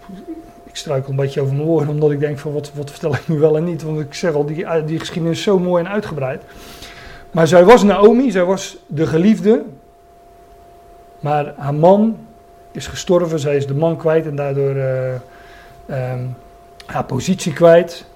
[0.65, 3.29] ik struikel een beetje over mijn woorden, omdat ik denk van wat, wat vertel ik
[3.29, 3.83] nu wel en niet.
[3.83, 6.43] Want ik zeg al, die, die geschiedenis is zo mooi en uitgebreid.
[7.31, 9.65] Maar zij was Naomi, zij was de geliefde.
[11.21, 12.17] Maar haar man
[12.73, 15.13] is gestorven, zij is de man kwijt en daardoor uh,
[16.13, 16.37] um,
[16.87, 18.07] haar positie kwijt.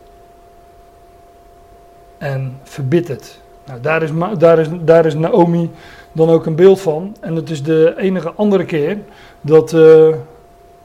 [2.19, 3.41] En verbitterd.
[3.67, 5.71] Nou, daar, is, daar, is, daar is Naomi
[6.13, 7.17] dan ook een beeld van.
[7.21, 8.99] En het is de enige andere keer
[9.41, 9.73] dat.
[9.73, 9.81] Uh,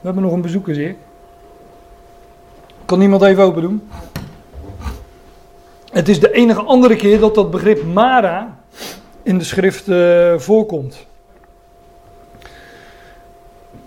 [0.00, 0.96] we hebben nog een bezoeker, ik.
[2.84, 3.88] Kan iemand even open doen?
[5.90, 8.58] Het is de enige andere keer dat dat begrip Mara
[9.22, 11.06] in de schrift uh, voorkomt.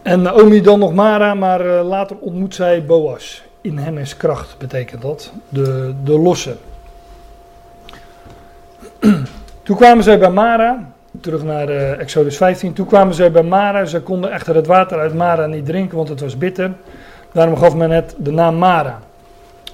[0.01, 3.43] En Naomi dan nog Mara, maar uh, later ontmoet zij Boas.
[3.61, 5.31] In hem is kracht, betekent dat.
[5.49, 6.55] De, de losse.
[9.63, 12.73] Toen kwamen zij bij Mara, terug naar uh, Exodus 15.
[12.73, 13.85] Toen kwamen zij bij Mara.
[13.85, 16.71] Ze konden echter het water uit Mara niet drinken, want het was bitter.
[17.31, 18.99] Daarom gaf men het de naam Mara.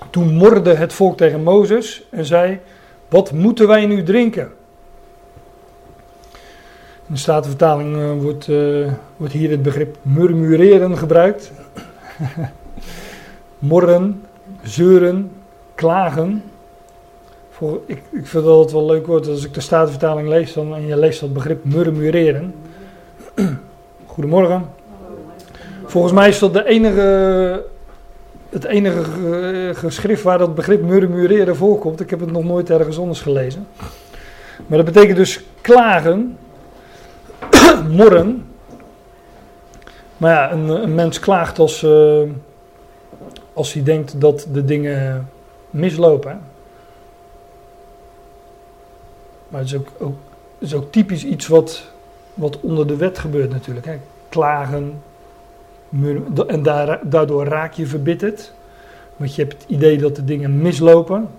[0.09, 2.59] Toen morde het volk tegen Mozes en zei:
[3.09, 4.51] Wat moeten wij nu drinken?
[7.07, 11.51] In de Statenvertaling uh, wordt, uh, wordt hier het begrip murmureren gebruikt.
[13.59, 14.23] Morren,
[14.63, 15.31] zeuren,
[15.75, 16.43] klagen.
[17.49, 20.75] Voor, ik, ik vind dat het wel leuk woord als ik de Statenvertaling lees dan,
[20.75, 22.53] en je leest dat begrip murmureren.
[24.05, 24.65] Goedemorgen.
[25.85, 27.65] Volgens mij is dat de enige,
[28.49, 31.99] het enige eh, geschrift waar dat begrip murmureren voorkomt.
[31.99, 33.67] Ik heb het nog nooit ergens anders gelezen.
[34.67, 36.37] Maar dat betekent dus klagen,
[37.97, 38.45] morren.
[40.17, 42.21] Maar ja, een, een mens klaagt als, uh,
[43.53, 45.29] als hij denkt dat de dingen
[45.69, 46.41] mislopen.
[49.47, 50.15] Maar het is ook,
[50.57, 51.83] is ook typisch iets wat,
[52.33, 53.87] wat onder de wet gebeurt natuurlijk.
[54.29, 55.01] Klagen,
[56.47, 56.63] en
[57.03, 58.53] daardoor raak je verbitterd.
[59.15, 61.29] Want je hebt het idee dat de dingen mislopen.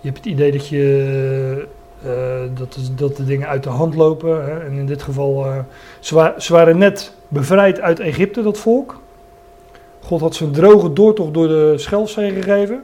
[0.00, 1.66] Je hebt het idee dat, je,
[2.06, 4.44] uh, dat, de, dat de dingen uit de hand lopen.
[4.44, 4.60] Hè.
[4.60, 5.58] En in dit geval, uh,
[6.00, 9.00] ze, waren net bevrijd uit Egypte, dat volk.
[10.00, 12.82] God had ze een droge doortocht door de Schelfzee gegeven.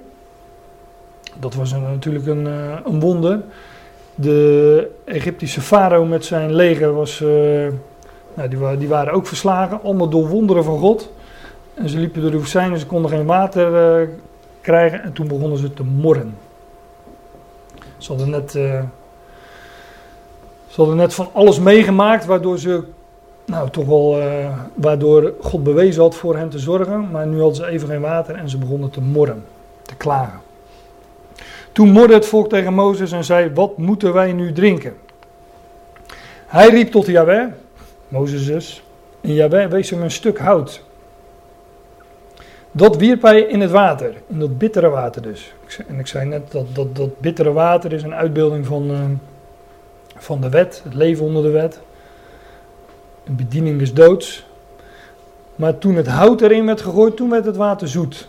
[1.40, 3.40] Dat was een, natuurlijk een, uh, een wonder.
[4.14, 7.24] De Egyptische farao met zijn leger was,
[8.36, 11.12] nou, die, die, waren ook verslagen, allemaal door wonderen van God.
[11.74, 14.08] En ze liepen door de woestijn en ze konden geen water uh,
[14.60, 16.36] krijgen en toen begonnen ze te morren.
[17.96, 18.80] Ze hadden net, uh,
[20.66, 22.82] ze hadden net van alles meegemaakt waardoor ze,
[23.44, 24.22] nou toch wel,
[24.74, 27.10] waardoor God bewezen had voor hen te zorgen.
[27.10, 29.44] Maar nu hadden ze even geen water en ze begonnen te morren,
[29.82, 30.40] te klagen.
[31.76, 34.96] Toen morde het volk tegen Mozes en zei: Wat moeten wij nu drinken?
[36.46, 37.46] Hij riep tot Yahweh,
[38.08, 38.82] Mozes dus,
[39.20, 40.82] en Yahweh wees hem een stuk hout.
[42.72, 45.54] Dat wierp hij in het water, in dat bittere water dus.
[45.88, 49.00] En ik zei net dat dat, dat bittere water is een uitbeelding van, uh,
[50.16, 51.80] van de wet, het leven onder de wet.
[53.24, 54.46] Een bediening is doods.
[55.54, 58.28] Maar toen het hout erin werd gegooid, toen werd het water zoet.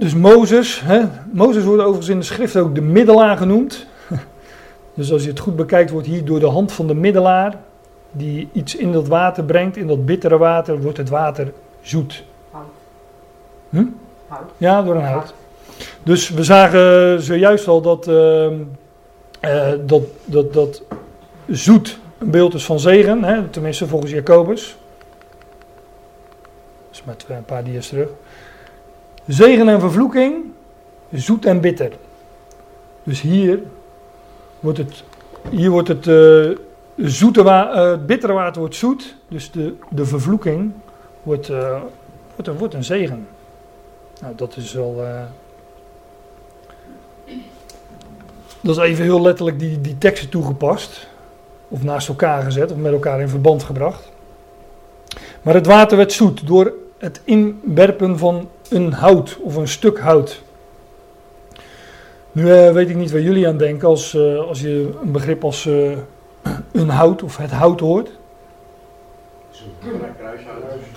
[0.00, 3.86] Dus Mozes, hè, Mozes wordt overigens in de schrift ook de middelaar genoemd.
[4.94, 7.54] Dus als je het goed bekijkt, wordt hier door de hand van de middelaar,
[8.10, 12.24] die iets in dat water brengt, in dat bittere water, wordt het water zoet.
[12.50, 12.64] Hout.
[13.70, 13.84] Hm?
[14.28, 14.50] Hout.
[14.56, 15.34] Ja, door een hout.
[16.02, 20.82] Dus we zagen zojuist al dat, uh, uh, dat, dat, dat
[21.48, 24.76] zoet een beeld is van zegen, hè, tenminste volgens Jacobus.
[26.88, 28.08] Dat is maar twee, een paar dia's terug.
[29.30, 30.44] Zegen en vervloeking,
[31.12, 31.92] zoet en bitter.
[33.02, 33.62] Dus hier
[34.60, 35.04] wordt het,
[35.50, 36.56] hier wordt het uh,
[36.96, 39.16] zoete wa uh, bittere water wordt zoet.
[39.28, 40.72] Dus de, de vervloeking
[41.22, 41.80] wordt, uh,
[42.34, 43.26] wordt, een, wordt een zegen.
[44.20, 45.04] Nou, dat is wel.
[48.60, 51.08] dat is even heel letterlijk die, die teksten toegepast.
[51.68, 54.10] Of naast elkaar gezet, of met elkaar in verband gebracht.
[55.42, 60.42] Maar het water werd zoet door het inwerpen van een hout of een stuk hout.
[62.32, 65.44] Nu uh, weet ik niet waar jullie aan denken als, uh, als je een begrip
[65.44, 65.96] als uh,
[66.72, 68.10] een hout of het hout hoort.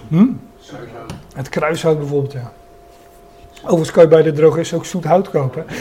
[0.08, 0.26] Hm?
[1.36, 2.52] Het kruishout bijvoorbeeld, ja.
[3.62, 5.66] Overigens kan je bij de drogist ook zoet hout kopen.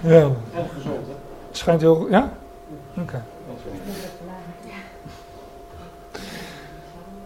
[0.00, 0.30] ja.
[1.48, 2.06] Het schijnt heel...
[2.10, 2.32] Ja?
[2.90, 3.00] Oké.
[3.00, 3.20] Okay.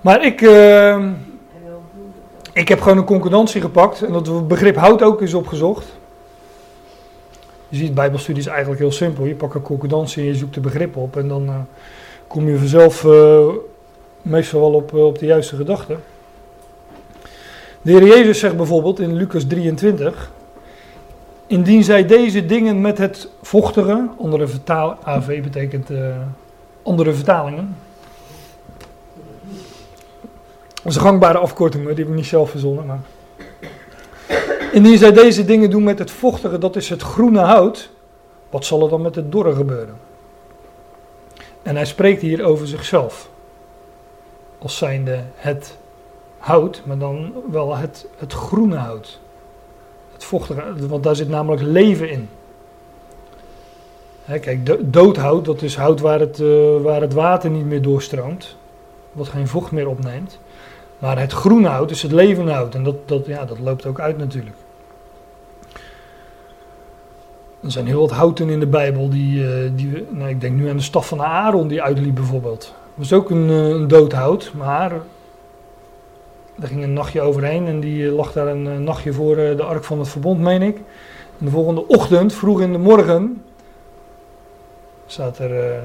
[0.00, 1.07] Maar ik, uh,
[2.53, 5.99] ik heb gewoon een concordantie gepakt en dat begrip hout ook is opgezocht.
[7.69, 9.25] Je ziet, bijbelstudie is eigenlijk heel simpel.
[9.25, 11.55] Je pakt een concordantie en je zoekt de begrip op en dan uh,
[12.27, 13.47] kom je vanzelf uh,
[14.23, 15.97] meestal wel op, uh, op de juiste gedachte.
[17.83, 20.31] De Heer Jezus zegt bijvoorbeeld in Lucas 23,
[21.47, 25.91] indien zij deze dingen met het vochtige, andere vertaal, AV betekent
[26.83, 27.77] andere vertalingen,
[30.83, 32.87] dat is een gangbare afkorting, die heb ik niet zelf verzonnen.
[32.87, 33.01] Maar.
[34.73, 37.90] Indien zij deze dingen doen met het vochtige, dat is het groene hout,
[38.51, 39.95] wat zal er dan met het dorre gebeuren?
[41.62, 43.29] En hij spreekt hier over zichzelf.
[44.59, 45.77] Als zijnde het
[46.38, 49.21] hout, maar dan wel het, het groene hout.
[50.12, 52.29] Het vochtige, want daar zit namelijk leven in.
[54.25, 58.57] He, kijk, doodhout, dat is hout waar het, uh, waar het water niet meer doorstroomt.
[59.12, 60.38] Wat geen vocht meer opneemt.
[61.01, 62.75] Maar het groene hout is het levende hout.
[62.75, 64.57] En dat, dat, ja, dat loopt ook uit natuurlijk.
[67.63, 70.69] Er zijn heel wat houten in de Bijbel die, uh, die nou, ik denk nu
[70.69, 72.61] aan de staf van Aaron die uitliep bijvoorbeeld.
[72.61, 74.93] Dat was ook een, uh, een dood hout, maar
[76.61, 79.85] er ging een nachtje overheen en die uh, lag daar een nachtje voor de ark
[79.85, 80.77] van het verbond, meen ik.
[81.39, 83.43] En de volgende ochtend, vroeg in de morgen,
[85.07, 85.83] staat er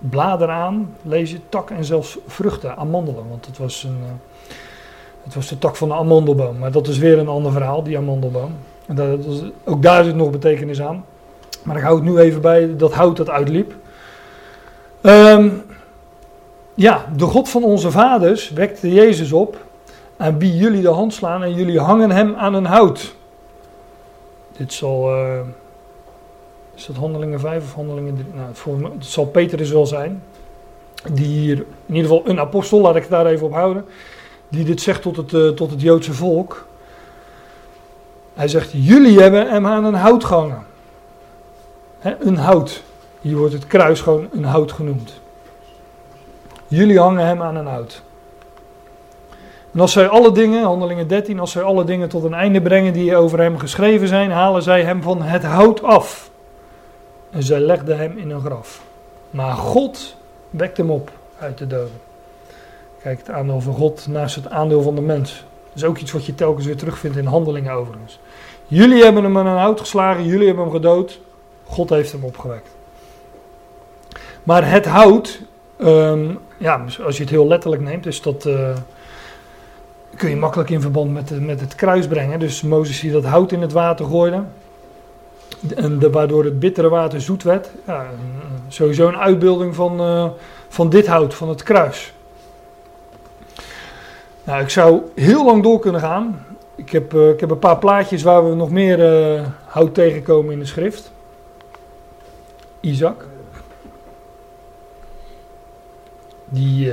[0.00, 3.28] bladeren aan, lees je, tak en zelfs vruchten, amandelen.
[3.28, 3.98] Want het was, een,
[5.24, 6.58] het was de tak van de amandelboom.
[6.58, 8.52] Maar dat is weer een ander verhaal, die amandelboom.
[8.86, 11.04] Dat, dat, ook daar zit nog betekenis aan.
[11.62, 13.74] Maar ik hou het nu even bij dat hout dat uitliep.
[15.02, 15.62] Um,
[16.74, 19.56] ja, de God van onze vaders wekte Jezus op
[20.16, 23.14] aan wie jullie de hand slaan en jullie hangen hem aan een hout.
[24.56, 25.40] Dit zal, uh,
[26.80, 28.26] is dat handelingen 5 of handelingen 3?
[28.34, 30.22] Nou, het, voor, het zal Petrus wel zijn.
[31.12, 33.84] Die hier, in ieder geval een apostel, laat ik het daar even op houden.
[34.48, 36.66] Die dit zegt tot het, uh, tot het Joodse volk.
[38.34, 40.64] Hij zegt, jullie hebben hem aan een hout gehangen.
[42.18, 42.82] Een hout.
[43.20, 45.20] Hier wordt het kruis gewoon een hout genoemd.
[46.68, 48.02] Jullie hangen hem aan een hout.
[49.72, 52.92] En als zij alle dingen, handelingen 13, als zij alle dingen tot een einde brengen
[52.92, 56.29] die over hem geschreven zijn, halen zij hem van het hout af.
[57.30, 58.82] En zij legden hem in een graf.
[59.30, 60.16] Maar God
[60.50, 62.00] wekt hem op uit de doden.
[63.02, 65.44] Kijk, het aandeel van God naast het aandeel van de mens.
[65.68, 68.18] Dat is ook iets wat je telkens weer terugvindt in handelingen overigens.
[68.66, 71.20] Jullie hebben hem aan een hout geslagen, jullie hebben hem gedood.
[71.64, 72.68] God heeft hem opgewekt.
[74.42, 75.40] Maar het hout,
[75.78, 78.44] um, ja, als je het heel letterlijk neemt, is dat.
[78.46, 78.76] Uh,
[80.16, 82.38] kun je makkelijk in verband met, met het kruis brengen.
[82.38, 84.42] Dus Mozes die dat hout in het water gooide.
[85.76, 87.70] En waardoor het bittere water zoet werd.
[87.86, 88.06] Ja,
[88.68, 90.30] sowieso een uitbeelding van, uh,
[90.68, 92.12] van dit hout, van het kruis.
[94.44, 96.46] Nou, ik zou heel lang door kunnen gaan.
[96.74, 98.98] Ik heb, uh, ik heb een paar plaatjes waar we nog meer
[99.34, 101.12] uh, hout tegenkomen in de schrift.
[102.80, 103.26] Isaac.
[106.44, 106.92] Die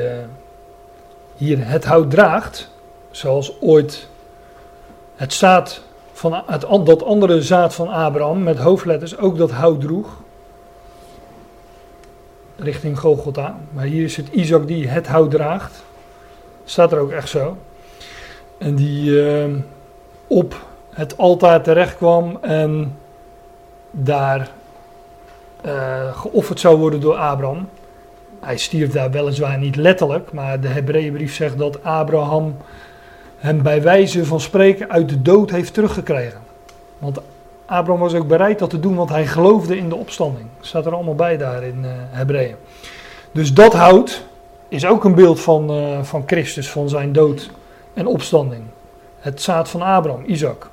[1.35, 2.69] hier het hout draagt.
[3.11, 4.07] Zoals ooit
[5.15, 5.81] het zaad
[6.17, 10.07] van het, dat andere zaad van Abraham met hoofdletters ook dat hout droeg.
[12.55, 13.57] Richting Golgotha.
[13.73, 15.83] Maar hier is het Isaac die het hout draagt.
[16.65, 17.57] Staat er ook echt zo.
[18.57, 19.45] En die uh,
[20.27, 20.55] op
[20.89, 22.97] het altaar terecht kwam en
[23.91, 24.49] daar
[25.65, 27.69] uh, geofferd zou worden door Abraham.
[28.39, 32.55] Hij stierf daar weliswaar niet letterlijk, maar de Hebreeënbrief zegt dat Abraham
[33.37, 36.39] hem bij wijze van spreken uit de dood heeft teruggekregen.
[36.97, 37.19] Want
[37.65, 40.47] Abraham was ook bereid dat te doen, want hij geloofde in de opstanding.
[40.57, 42.55] Dat staat er allemaal bij daar in uh, Hebreeën.
[43.31, 44.23] Dus dat hout
[44.67, 47.49] is ook een beeld van, uh, van Christus, van zijn dood
[47.93, 48.63] en opstanding.
[49.19, 50.69] Het zaad van Abraham, Isaac.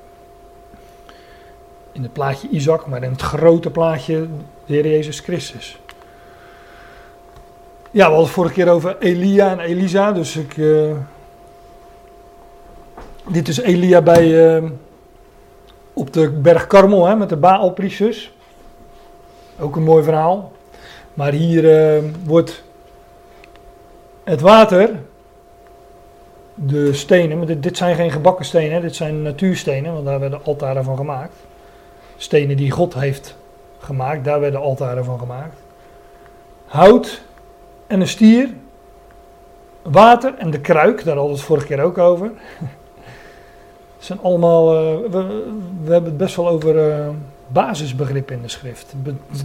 [1.92, 4.26] In het plaatje Isaac, maar in het grote plaatje
[4.66, 5.78] de Heer Jezus Christus.
[7.90, 10.56] Ja, we hadden het vorige keer over Elia en Elisa, dus ik...
[10.56, 10.90] Uh,
[13.28, 14.70] dit is Elia bij, uh,
[15.92, 18.32] op de berg Karmel hè, met de Baalpriesters.
[19.60, 20.52] Ook een mooi verhaal.
[21.14, 22.62] Maar hier uh, wordt
[24.24, 24.90] het water,
[26.54, 30.84] de stenen, dit, dit, zijn geen gebakken stenen, dit zijn natuurstenen, want daar werden altaren
[30.84, 31.34] van gemaakt.
[32.16, 33.36] Stenen die God heeft
[33.78, 35.56] gemaakt, daar werden altaren van gemaakt.
[36.66, 37.22] Hout
[37.86, 38.48] en een stier,
[39.82, 42.30] water en de kruik, daar hadden we het vorige keer ook over.
[44.04, 45.44] Zijn allemaal, uh, we,
[45.84, 47.08] we, hebben het best wel over uh,
[47.46, 48.94] basisbegrippen in de schrift.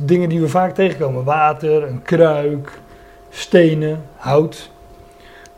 [0.01, 1.23] Dingen die we vaak tegenkomen.
[1.23, 2.81] Water, een kruik,
[3.29, 4.69] stenen, hout.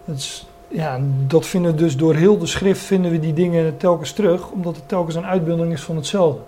[0.06, 3.78] Dat, is, ja, dat vinden we dus door heel de schrift vinden we die dingen
[3.78, 4.50] telkens terug.
[4.50, 6.42] Omdat het telkens een uitbeelding is van hetzelfde.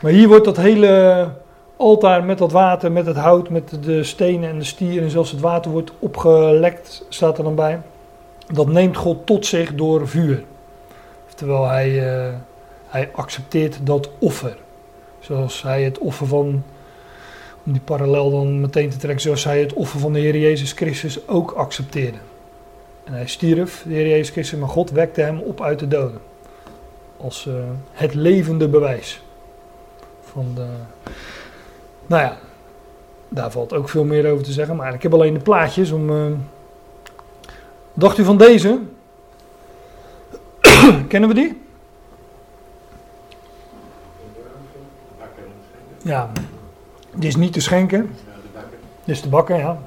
[0.00, 1.28] Maar hier wordt dat hele
[1.76, 5.30] altaar met dat water, met het hout, met de stenen en de stier en zelfs
[5.30, 7.80] het water wordt opgelekt, staat er dan bij.
[8.52, 10.44] Dat neemt God tot zich door vuur.
[11.38, 12.34] Terwijl hij, uh,
[12.86, 14.56] hij accepteert dat offer.
[15.18, 16.64] Zoals hij het offer van,
[17.64, 20.72] om die parallel dan meteen te trekken, zoals hij het offer van de Heer Jezus
[20.72, 22.18] Christus ook accepteerde.
[23.04, 26.20] En hij stierf, de Heer Jezus Christus, maar God wekte hem op uit de doden.
[27.16, 27.54] Als uh,
[27.92, 29.22] het levende bewijs.
[30.20, 30.66] Van de,
[32.06, 32.38] nou ja,
[33.28, 34.76] daar valt ook veel meer over te zeggen.
[34.76, 36.10] Maar ik heb alleen de plaatjes om.
[36.10, 36.26] Uh,
[37.92, 38.78] dacht u van deze?
[41.08, 41.60] Kennen we die?
[46.02, 46.30] Ja,
[47.14, 48.14] die is niet te schenken.
[49.04, 49.78] Dit is de bakker, ja.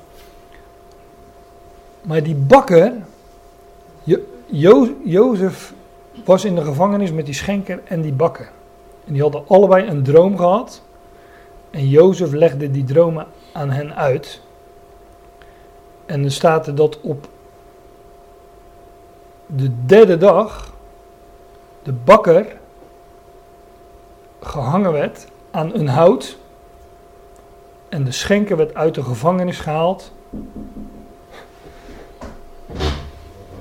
[2.01, 2.93] Maar die bakker,
[4.45, 5.73] jo Jozef
[6.25, 8.49] was in de gevangenis met die schenker en die bakker.
[9.05, 10.81] En die hadden allebei een droom gehad.
[11.69, 14.41] En Jozef legde die dromen aan hen uit.
[16.05, 17.27] En er staat er dat op
[19.45, 20.70] de derde dag
[21.83, 22.45] de bakker
[24.41, 26.37] gehangen werd aan een hout
[27.89, 30.11] en de schenker werd uit de gevangenis gehaald.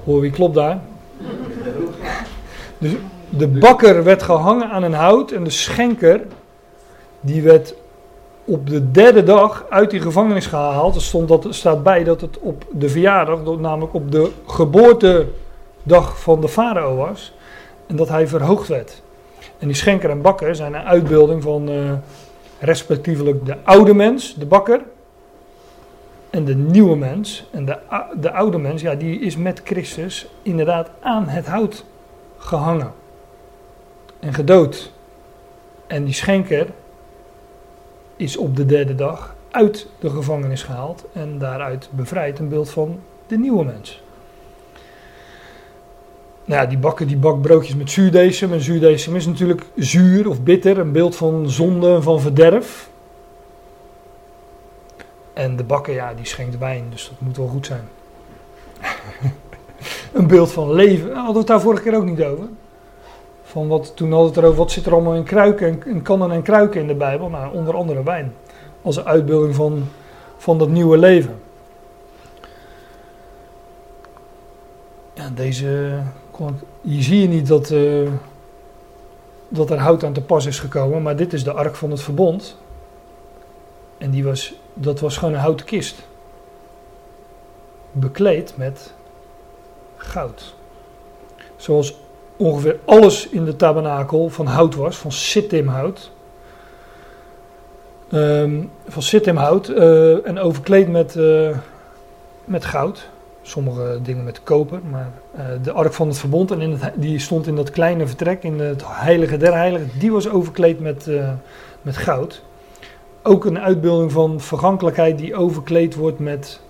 [0.04, 0.80] Hoor wie klopt daar?
[2.78, 2.92] Dus
[3.28, 6.20] de bakker werd gehangen aan een hout en de schenker,
[7.20, 7.74] die werd
[8.44, 10.94] op de derde dag uit die gevangenis gehaald.
[10.94, 16.40] Er stond dat, staat bij dat het op de verjaardag, namelijk op de geboortedag van
[16.40, 17.32] de farao was.
[17.90, 19.02] En dat hij verhoogd werd.
[19.58, 21.92] En die schenker en bakker zijn een uitbeelding van uh,
[22.58, 24.80] respectievelijk de oude mens, de bakker,
[26.30, 27.48] en de nieuwe mens.
[27.50, 27.78] En de,
[28.20, 31.84] de oude mens, ja, die is met Christus inderdaad aan het hout
[32.38, 32.92] gehangen
[34.20, 34.92] en gedood.
[35.86, 36.66] En die schenker
[38.16, 42.38] is op de derde dag uit de gevangenis gehaald en daaruit bevrijd.
[42.38, 44.02] Een beeld van de nieuwe mens.
[46.50, 48.52] Nou ja, die bakken die bak broodjes met zuurdesem.
[48.52, 52.88] En zuurdesem is natuurlijk zuur of bitter, een beeld van zonde en van verderf.
[55.32, 57.88] En de bakker, ja, die schenkt wijn, dus dat moet wel goed zijn.
[60.12, 61.14] een beeld van leven.
[61.14, 62.44] Hadden we het daar vorige keer ook niet over?
[63.42, 66.30] Van wat, toen hadden we het erover, wat zit er allemaal in kruiken, in kannen
[66.30, 67.28] en kruiken in de Bijbel?
[67.28, 68.34] Nou, onder andere wijn.
[68.82, 69.88] Als een uitbeelding van,
[70.36, 71.34] van dat nieuwe leven.
[75.14, 75.98] Ja, deze,
[76.80, 78.08] hier zie je niet dat, uh,
[79.48, 82.02] dat er hout aan te pas is gekomen, maar dit is de ark van het
[82.02, 82.56] verbond.
[83.98, 86.02] En die was, dat was gewoon een houten kist.
[87.92, 88.92] Bekleed met
[89.96, 90.54] goud.
[91.56, 91.98] Zoals
[92.36, 96.10] ongeveer alles in de tabernakel van hout was, van sittimhout.
[98.12, 101.56] Um, van sittimhout uh, en overkleed met, uh,
[102.44, 103.08] met goud.
[103.50, 107.18] Sommige dingen met koper, maar uh, de ark van het verbond, en in het, die
[107.18, 111.10] stond in dat kleine vertrek, in het heilige der heiligen, die was overkleed met,
[111.82, 112.42] met goud.
[113.22, 116.60] Ook een uitbeelding van vergankelijkheid die overkleed wordt met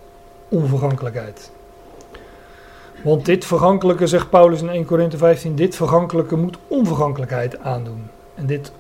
[0.49, 1.51] onvergankelijkheid.
[3.03, 8.03] Want dit vergankelijke, zegt Paulus in 1 Korinthe 15, dit vergankelijke moet onvergankelijkheid aandoen.
[8.35, 8.73] En dit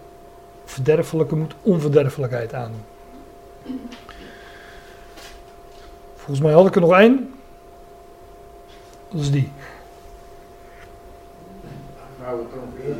[0.64, 2.82] verderfelijke moet onverderfelijkheid aandoen.
[6.16, 7.30] Volgens mij had ik er nog één.
[9.10, 9.52] Dat is die.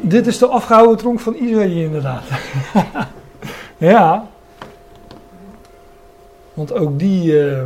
[0.00, 2.24] Dit is de afgehouden tronk van Israël inderdaad.
[3.78, 4.28] ja.
[6.54, 7.32] Want ook die...
[7.32, 7.62] Uh,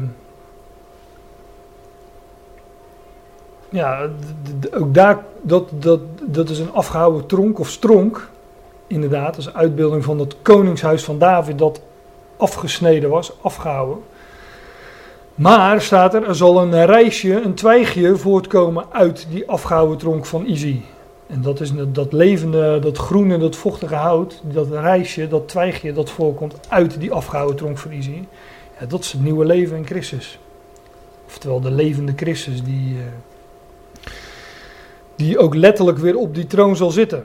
[3.69, 4.09] ja,
[4.73, 8.29] ook daar, dat, dat, dat is een afgehouden tronk of stronk,
[8.87, 11.81] inderdaad, als uitbeelding van het koningshuis van David dat
[12.37, 14.03] afgesneden was, afgehouden.
[15.35, 20.47] Maar staat er, er zal een reisje, een twijgje voortkomen uit die afgehouden tronk van
[20.47, 20.80] Izzy.
[21.26, 26.11] En dat is dat levende, dat groene, dat vochtige hout, dat reisje, dat twijgje dat
[26.11, 28.22] voorkomt uit die afgehouden tronk van Izzy.
[28.80, 30.39] Ja, dat is het nieuwe leven in Christus.
[31.26, 32.95] Oftewel de levende Christus die...
[32.95, 33.03] Uh,
[35.16, 37.24] die ook letterlijk weer op die troon zal zitten.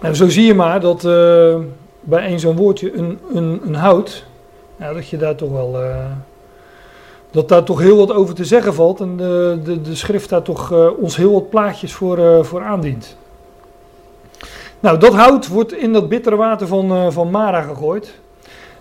[0.00, 1.56] En zo zie je maar dat uh,
[2.00, 4.24] bij een zo'n woordje een, een, een hout,
[4.76, 6.06] ja, dat je daar toch wel, uh,
[7.32, 10.42] dat daar toch heel wat over te zeggen valt en de, de, de schrift daar
[10.42, 13.16] toch uh, ons heel wat plaatjes voor, voor aandient.
[14.80, 18.20] Nou, dat hout wordt in dat bittere water van, van Mara gegooid.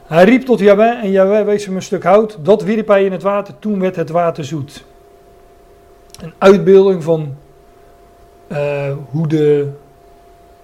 [0.04, 2.38] Hij riep tot Jahweh en Jahweh wees hem een stuk hout.
[2.42, 4.84] Dat wierp hij in het water, toen werd het water zoet.
[6.22, 7.36] Een uitbeelding van
[9.12, 9.70] hoe de,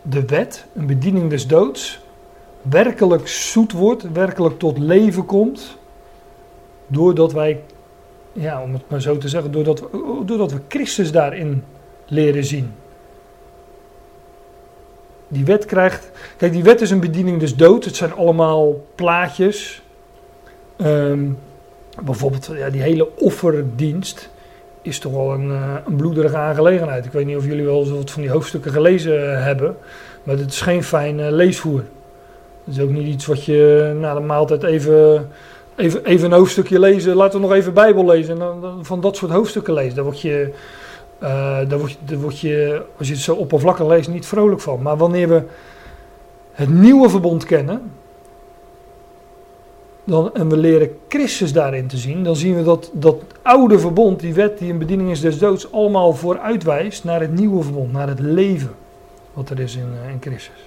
[0.01, 1.99] de wet, een bediening des doods,
[2.61, 5.77] werkelijk zoet wordt, werkelijk tot leven komt,
[6.87, 7.63] doordat wij,
[8.37, 11.63] ja, om het maar zo te zeggen, doordat we, doordat we Christus daarin
[12.05, 12.73] leren zien.
[15.27, 19.81] Die wet krijgt, kijk, die wet is een bediening des doods, het zijn allemaal plaatjes.
[20.81, 21.37] Um,
[22.03, 24.29] bijvoorbeeld ja, die hele offerdienst
[24.81, 27.05] is toch wel een, uh, een bloederige aangelegenheid.
[27.05, 29.77] Ik weet niet of jullie wel eens wat van die hoofdstukken gelezen hebben,
[30.23, 31.83] maar het is geen fijn uh, leesvoer.
[32.65, 35.27] Het is ook niet iets wat je na de maaltijd even,
[35.77, 39.15] even, even een hoofdstukje lezen, laten we nog even Bijbel lezen en dan, van dat
[39.15, 39.95] soort hoofdstukken lezen.
[39.95, 40.53] Daar word je,
[41.23, 41.29] uh,
[41.69, 44.81] daar word je, daar word je, als je het zo oppervlakkig leest, niet vrolijk van.
[44.81, 45.43] Maar wanneer we
[46.51, 47.91] het nieuwe verbond kennen,
[50.03, 54.19] dan, en we leren Christus daarin te zien, dan zien we dat dat oude verbond,
[54.19, 58.07] die wet die een bediening is des doods, allemaal vooruitwijst naar het nieuwe verbond, naar
[58.07, 58.75] het leven
[59.33, 60.66] wat er is in, uh, in Christus.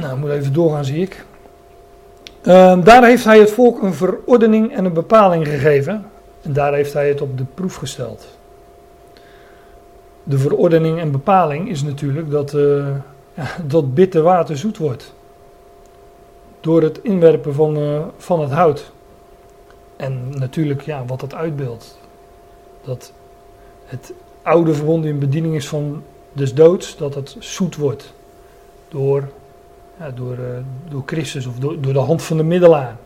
[0.00, 1.24] Nou, ik moet even doorgaan, zie ik.
[2.42, 6.06] Uh, daar heeft hij het volk een verordening en een bepaling gegeven.
[6.42, 8.26] En daar heeft hij het op de proef gesteld.
[10.22, 12.86] De verordening en bepaling is natuurlijk dat, uh,
[13.66, 15.14] dat bitter water zoet wordt
[16.60, 18.92] door het inwerpen van, uh, van het hout.
[19.96, 21.98] En natuurlijk, ja, wat dat uitbeeldt.
[22.84, 23.12] Dat
[23.84, 28.12] het oude verbond in bediening is van des doods, dat het zoet wordt
[28.88, 29.28] door,
[30.08, 30.46] door, uh,
[30.88, 32.96] door Christus of door, door de hand van de middelaar.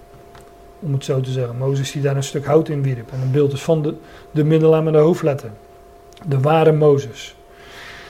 [0.81, 1.57] Om het zo te zeggen.
[1.57, 3.13] Mozes die daar een stuk hout in wierp.
[3.13, 3.95] En een beeld is van de,
[4.31, 5.51] de middelaar met de hoofdletter.
[6.27, 7.37] De ware Mozes.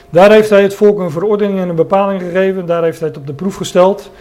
[0.09, 2.65] Daar heeft hij het volk een verordening en een bepaling gegeven.
[2.65, 4.11] Daar heeft hij het op de proef gesteld.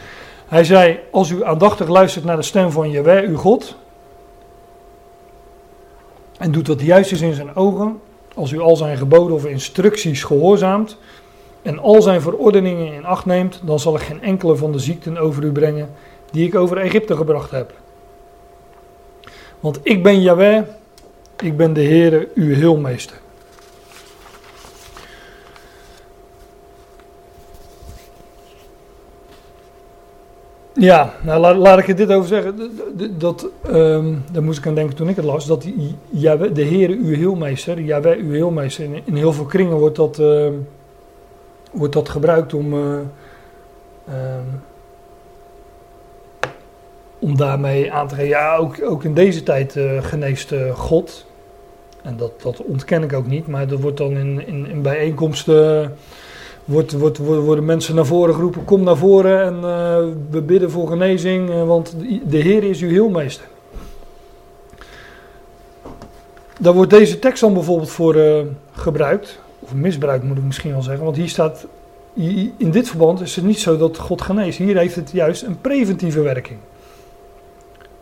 [0.47, 3.77] Hij zei: Als u aandachtig luistert naar de stem van Jehovah, uw God.
[6.39, 8.01] En doet wat juist is in zijn ogen.
[8.35, 10.99] Als u al zijn geboden of instructies gehoorzaamt.
[11.65, 13.61] En al zijn verordeningen in acht neemt.
[13.65, 15.91] Dan zal ik geen enkele van de ziekten over u brengen.
[16.31, 17.73] die ik over Egypte gebracht heb.
[19.61, 20.63] Want ik ben Yahweh.
[21.43, 23.17] Ik ben de Heere, uw heelmeester.
[30.75, 32.71] Ja, nou laat, laat ik er dit over zeggen.
[33.19, 35.47] Dat, um, daar moest ik aan denken toen ik het las.
[35.47, 38.89] Dat de Heere uw heelmeester, Jawel uw heelmeester.
[39.05, 40.47] In, heel veel kringen wordt dat, uh,
[41.75, 42.81] wordt dat gebruikt om, uh,
[44.09, 44.63] um,
[47.19, 48.29] om daarmee aan te geven.
[48.29, 51.27] Ja, ook, ook in deze tijd uh, geneest God.
[52.03, 53.47] En dat, dat ontken ik ook niet.
[53.47, 55.93] Maar dat wordt dan in, in, bijeenkomsten
[56.65, 59.61] wordt, wordt, worden mensen naar voren geroepen, kom naar voren en
[60.31, 61.97] we bidden voor genezing, want
[62.27, 63.45] de Heer is uw heelmeester.
[66.61, 68.17] Daar wordt deze tekst dan bijvoorbeeld voor
[68.73, 71.67] gebruikt, of misbruikt moet ik misschien wel zeggen, want hier staat,
[72.57, 75.61] in dit verband is het niet zo dat God geneest, hier heeft het juist een
[75.61, 76.59] preventieve werking.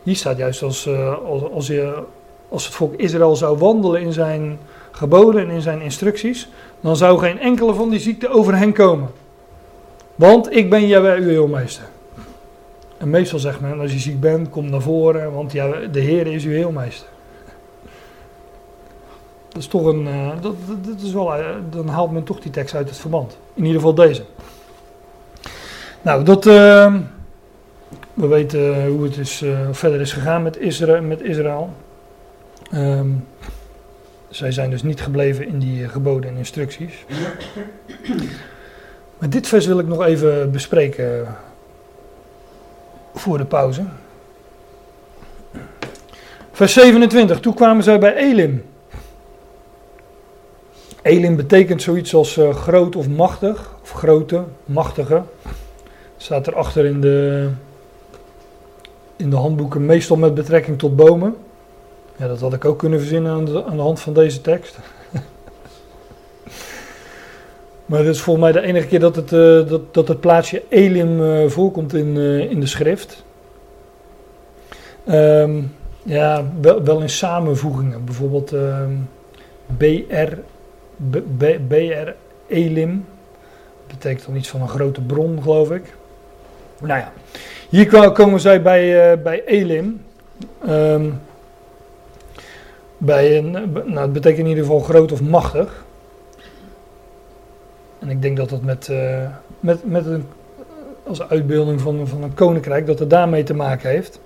[0.03, 0.89] Hier staat juist als,
[1.25, 2.03] als, als, je,
[2.49, 4.59] als het volk Israël zou wandelen in zijn
[4.91, 6.49] geboden en in zijn instructies,
[6.81, 9.11] dan zou geen enkele van die ziekten over hen komen.
[10.15, 11.85] Want ik ben Jawel uw heelmeester.
[12.99, 16.45] En meestal zegt men, als je ziek bent, kom naar voren, want de Heer is
[16.45, 17.09] uw heelmeester.
[19.53, 20.55] Dat is toch een, uh, dat,
[21.03, 23.39] is wel, uh, dan haalt men toch die tekst uit het verband.
[23.55, 24.23] In ieder geval deze.
[26.03, 26.95] Nou, dat, uh,
[28.15, 31.03] we weten hoe het is, verder is gegaan met Israël.
[31.03, 31.71] Met Israël.
[32.75, 33.27] Um,
[34.29, 37.05] zij zijn dus niet gebleven in die geboden en instructies.
[39.19, 41.27] Maar dit vers wil ik nog even bespreken
[43.15, 43.85] voor de pauze.
[46.53, 47.41] Vers 27.
[47.41, 48.65] Toen kwamen zij bij Elim.
[51.03, 55.23] Elim betekent zoiets als uh, groot of machtig, of grote, machtige.
[56.17, 57.49] Staat erachter in de,
[59.17, 61.35] in de handboeken, meestal met betrekking tot bomen.
[62.17, 64.79] Ja, dat had ik ook kunnen verzinnen aan de, aan de hand van deze tekst.
[67.87, 70.63] maar het is volgens mij de enige keer dat het, uh, dat, dat het plaatsje
[70.69, 72.17] Elim uh, voorkomt in,
[72.51, 73.25] in de schrift.
[75.09, 78.05] Um, ja, wel, wel, in samenvoegingen.
[78.05, 79.09] Bijvoorbeeld um,
[79.77, 80.33] BR,
[81.69, 82.11] BR
[82.47, 83.07] Elim.
[83.87, 85.95] Betekent dan iets van een grote bron, geloof ik.
[86.81, 87.13] Nou ja,
[87.69, 90.03] hier komen zij bij, bij Elim.
[90.69, 91.21] Um,
[93.05, 95.85] bij een, nou, het betekent in ieder geval groot of machtig.
[97.99, 99.27] En ik denk dat dat met, uh,
[99.61, 100.27] met, met een,
[101.07, 104.21] als uitbeelding van, van een koninkrijk, dat het daarmee te maken heeft.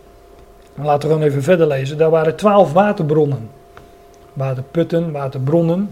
[0.74, 1.98] laten we gewoon even verder lezen.
[1.98, 3.50] Daar waren twaalf waterbronnen.
[4.32, 5.90] Waterputten, waterbronnen.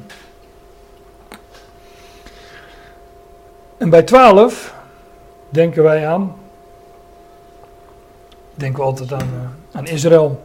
[3.84, 4.74] En bij twaalf
[5.48, 6.34] denken wij aan,
[8.54, 10.42] denken we altijd aan, uh, aan Israël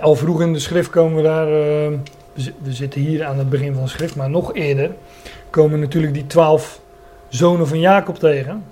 [0.00, 1.98] al vroeg in de schrift komen we daar, uh,
[2.62, 4.90] we zitten hier aan het begin van de schrift, maar nog eerder
[5.50, 6.80] komen natuurlijk die twaalf
[7.28, 8.64] zonen van Jacob tegen.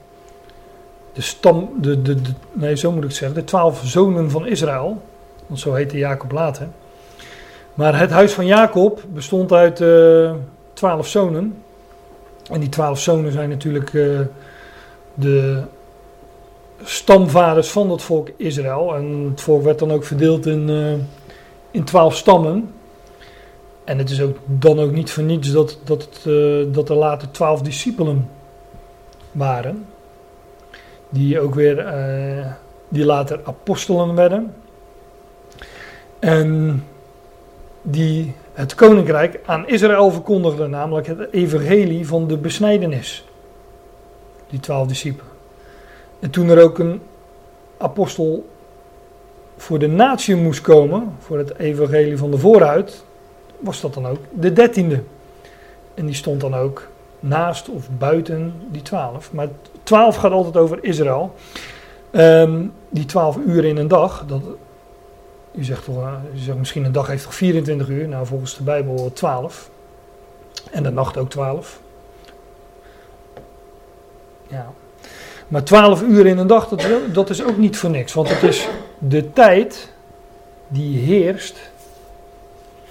[1.12, 4.46] De stam, de, de, de, nee zo moet ik het zeggen, de twaalf zonen van
[4.46, 5.02] Israël,
[5.46, 6.68] want zo heette Jacob later.
[7.74, 10.32] Maar het huis van Jacob bestond uit uh,
[10.72, 11.64] twaalf zonen.
[12.50, 14.20] En die twaalf zonen zijn natuurlijk uh,
[15.14, 15.62] de
[16.82, 18.94] stamvaders van het volk Israël.
[18.94, 20.92] En het volk werd dan ook verdeeld in, uh,
[21.70, 22.70] in twaalf stammen.
[23.84, 27.30] En het is ook dan ook niet voor niets dat, dat, uh, dat er later
[27.30, 28.28] twaalf discipelen
[29.32, 29.86] waren.
[31.08, 31.86] Die ook weer,
[32.88, 34.54] die later apostelen werden.
[36.18, 36.84] En
[37.82, 43.24] die het koninkrijk aan Israël verkondigden, namelijk het evangelie van de besnijdenis.
[44.48, 45.32] Die twaalf discipelen.
[46.20, 47.00] En toen er ook een
[47.76, 48.48] apostel
[49.56, 53.04] voor de natie moest komen, voor het evangelie van de vooruit,
[53.58, 55.02] was dat dan ook de dertiende.
[55.94, 56.88] En die stond dan ook
[57.20, 59.32] naast of buiten die twaalf.
[59.32, 59.48] Maar
[59.82, 61.34] twaalf gaat altijd over Israël.
[62.12, 64.42] Um, die twaalf uur in een dag, dat,
[65.56, 68.62] u, zegt toch, u zegt misschien een dag heeft toch 24 uur, nou volgens de
[68.62, 69.70] Bijbel 12.
[70.70, 71.80] En de nacht ook twaalf.
[74.46, 74.72] Ja.
[75.48, 78.14] Maar twaalf uur in een dag, dat, dat is ook niet voor niks.
[78.14, 79.92] Want het is de tijd
[80.68, 81.70] die heerst.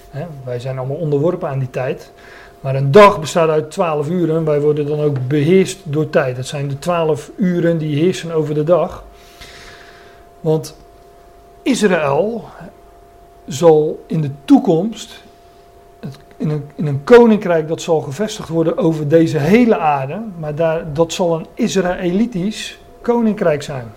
[0.09, 2.11] Hè, wij zijn allemaal onderworpen aan die tijd.
[2.59, 4.45] Maar een dag bestaat uit 12 uren.
[4.45, 6.35] Wij worden dan ook beheerst door tijd.
[6.35, 9.03] Dat zijn de 12 uren die heersen over de dag.
[10.39, 10.75] Want
[11.65, 12.43] Israël
[13.47, 15.23] zal in de toekomst,
[16.37, 20.55] in een, in een koninkrijk dat zal gevestigd worden over deze hele aarde, maar
[20.93, 23.93] dat zal een Israëlitisch koninkrijk zijn.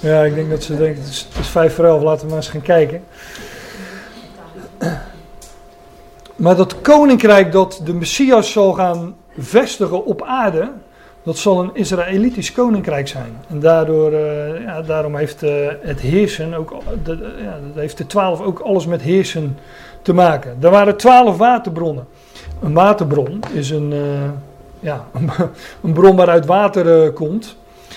[0.00, 2.36] Ja, ik denk dat ze denken, het het is vijf voor elf, laten we maar
[2.36, 3.04] eens gaan kijken.
[6.36, 10.72] Maar dat koninkrijk dat de Messias zal gaan vestigen op aarde,
[11.22, 13.36] dat zal een Israëlitisch koninkrijk zijn.
[13.48, 15.50] En daardoor, uh, ja, daarom heeft uh,
[15.80, 19.58] het heersen, ook, de, ja, heeft de twaalf ook alles met heersen
[20.02, 20.56] te maken.
[20.60, 22.06] Er waren twaalf waterbronnen.
[22.62, 24.02] Een waterbron is een, uh,
[24.80, 25.04] ja,
[25.82, 27.56] een, bron waaruit water komt.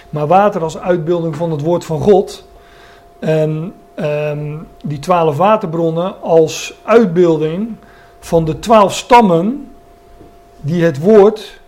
[0.09, 2.47] Maar water als uitbeelding van het woord van God.
[3.19, 7.75] En um, die twaalf waterbronnen als uitbeelding
[8.19, 9.71] van de twaalf stammen
[10.61, 11.61] die het woord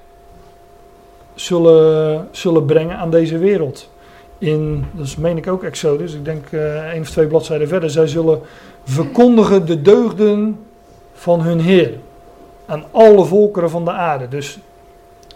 [1.36, 3.90] zullen, zullen brengen aan deze wereld.
[4.38, 7.90] In, dat meen ik ook Exodus, ik denk uh, één of twee bladzijden verder.
[7.90, 8.42] Zij zullen
[8.84, 10.60] verkondigen de deugden
[11.14, 11.94] van hun Heer
[12.66, 14.28] aan alle volkeren van de aarde.
[14.28, 14.60] Dus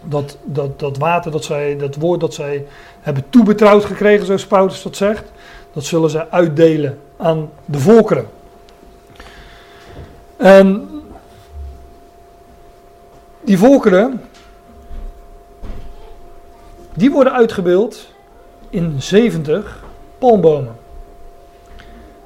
[0.02, 2.66] dat, dat, dat water, dat, zij, dat woord dat zij
[3.00, 5.32] hebben toebetrouwd gekregen, zoals Paulus dat zegt,
[5.72, 8.26] dat zullen zij uitdelen aan de volkeren.
[10.36, 10.88] En
[13.40, 14.20] die volkeren,
[16.94, 18.08] die worden uitgebeeld
[18.70, 19.84] in 70
[20.18, 20.76] palmbomen.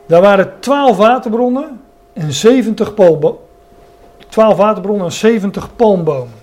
[0.06, 1.80] Daar waren 12 waterbronnen
[2.12, 3.40] en 70 palmbomen.
[4.28, 6.34] 12 waterbronnen en 70 palmbomen.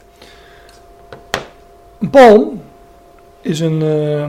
[2.00, 2.62] Een palm
[3.42, 4.26] is, een, uh,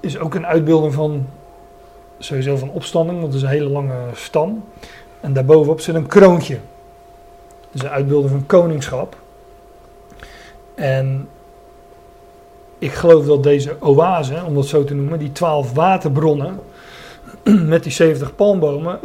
[0.00, 1.26] is ook een uitbeelding van
[2.18, 4.64] sowieso van opstanding, want het is een hele lange stam.
[5.20, 6.58] En daarbovenop zit een kroontje.
[7.72, 9.16] Is een uitbeelding van koningschap.
[10.74, 11.28] En
[12.78, 16.60] ik geloof dat deze oase, om dat zo te noemen, die twaalf waterbronnen
[17.74, 18.98] met die 70 palmbomen,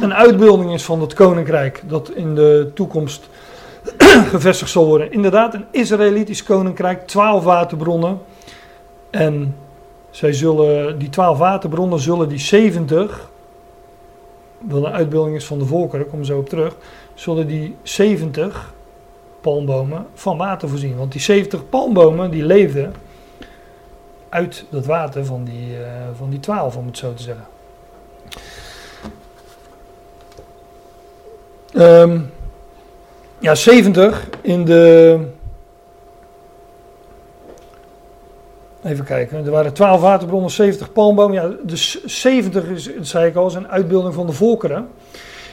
[0.00, 3.28] een uitbeelding is van het koninkrijk dat in de toekomst
[4.34, 5.12] gevestigd zal worden.
[5.12, 8.18] Inderdaad, een Israëlitisch koninkrijk, twaalf waterbronnen.
[9.10, 9.56] En
[10.10, 13.30] zij zullen, die twaalf waterbronnen zullen die 70,
[14.58, 16.76] wat een uitbeelding is van de volkeren, kom zo op terug,
[17.14, 18.72] zullen die 70
[19.40, 20.96] palmbomen van water voorzien.
[20.96, 22.94] Want die 70 palmbomen die leefden
[24.32, 27.46] uit dat water van die, uh, van die 12, om het zo te zeggen.
[31.74, 32.30] Um,
[33.38, 35.18] ja, 70 in de.
[38.84, 41.34] Even kijken, er waren 12 waterbronnen, 70 palmbomen.
[41.34, 44.88] Ja, dus 70 is, dat zei ik al, is een uitbeelding van de volkeren.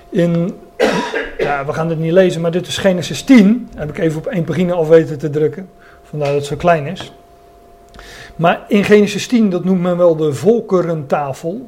[0.09, 0.59] In,
[1.37, 3.69] ja, we gaan dit niet lezen, maar dit is Genesis 10.
[3.75, 5.69] Heb ik even op één pagina af weten te drukken.
[6.03, 7.13] Vandaar dat het zo klein is.
[8.39, 11.67] Maar in Genesis 10, dat noemt men wel de volkerentafel.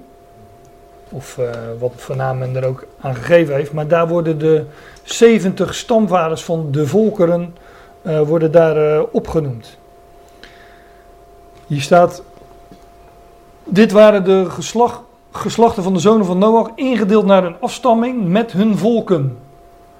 [1.09, 1.49] Of uh,
[1.79, 3.71] wat voor naam men er ook aan gegeven heeft.
[3.71, 4.65] Maar daar worden de
[5.03, 7.55] 70 stamvaders van de volkeren
[8.01, 9.77] uh, worden daar uh, opgenoemd.
[11.67, 12.23] Hier staat,
[13.63, 15.01] dit waren de geslacht,
[15.31, 19.37] geslachten van de zonen van Noach, ingedeeld naar een afstamming met hun volken.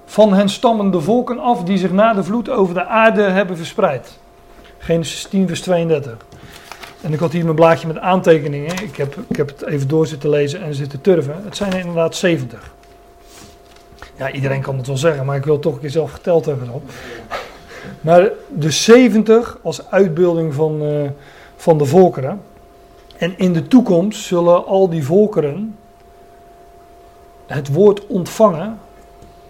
[0.05, 3.57] Van hen stammen de volken af die zich na de vloed over de aarde hebben
[3.57, 4.19] verspreid.
[4.78, 6.17] Genesis 10 vers 32.
[7.01, 8.83] En ik had hier mijn blaadje met aantekeningen.
[8.83, 11.43] Ik heb, ik heb het even door zitten lezen en zitten turven.
[11.43, 12.73] Het zijn er inderdaad 70.
[14.15, 16.69] Ja, iedereen kan het wel zeggen, maar ik wil toch een keer zelf geteld hebben
[16.69, 16.89] op.
[18.01, 21.09] Maar de 70 als uitbeelding van, uh,
[21.55, 22.41] van de volkeren.
[23.17, 25.77] En in de toekomst zullen al die volkeren
[27.47, 28.79] het woord ontvangen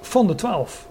[0.01, 0.87] van de twaalf.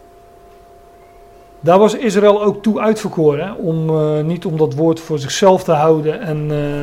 [1.60, 5.72] Daar was Israël ook toe uitverkoren, om, uh, niet om dat woord voor zichzelf te
[5.72, 6.82] houden en, uh,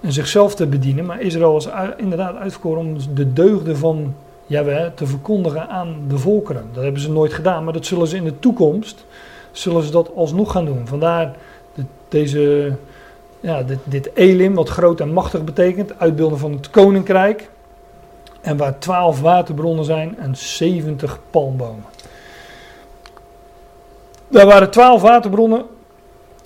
[0.00, 4.14] en zichzelf te bedienen, maar Israël was inderdaad uitverkoren om de deugden van
[4.46, 6.64] Jawel, te verkondigen aan de volkeren.
[6.72, 9.04] Dat hebben ze nooit gedaan, maar dat zullen ze in de toekomst,
[9.52, 10.86] zullen ze dat alsnog gaan doen.
[10.86, 11.36] Vandaar
[11.74, 12.72] de, deze,
[13.40, 17.50] ja, dit, dit Elim, wat groot en machtig betekent, uitbeelden van het koninkrijk.
[18.40, 21.84] En waar twaalf waterbronnen zijn en 70 palmbomen.
[24.28, 25.64] Daar waren twaalf waterbronnen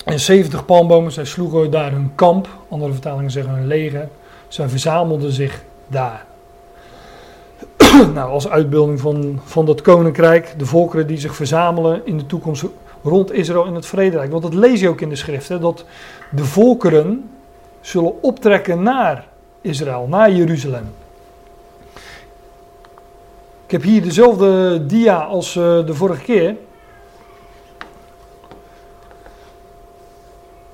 [0.05, 1.11] en 70 palmbomen.
[1.11, 4.09] Zij sloegen daar hun kamp, andere vertalingen zeggen hun leger.
[4.47, 6.25] Zij verzamelden zich daar.
[8.13, 12.65] nou, als uitbeelding van, van dat koninkrijk, de volkeren die zich verzamelen in de toekomst
[13.03, 14.31] rond Israël in het vrederijk.
[14.31, 15.85] Want dat lees je ook in de schrift, hè, dat
[16.31, 17.29] de volkeren
[17.81, 19.27] zullen optrekken naar
[19.61, 20.91] Israël, naar Jeruzalem.
[23.65, 26.55] Ik heb hier dezelfde dia als uh, de vorige keer.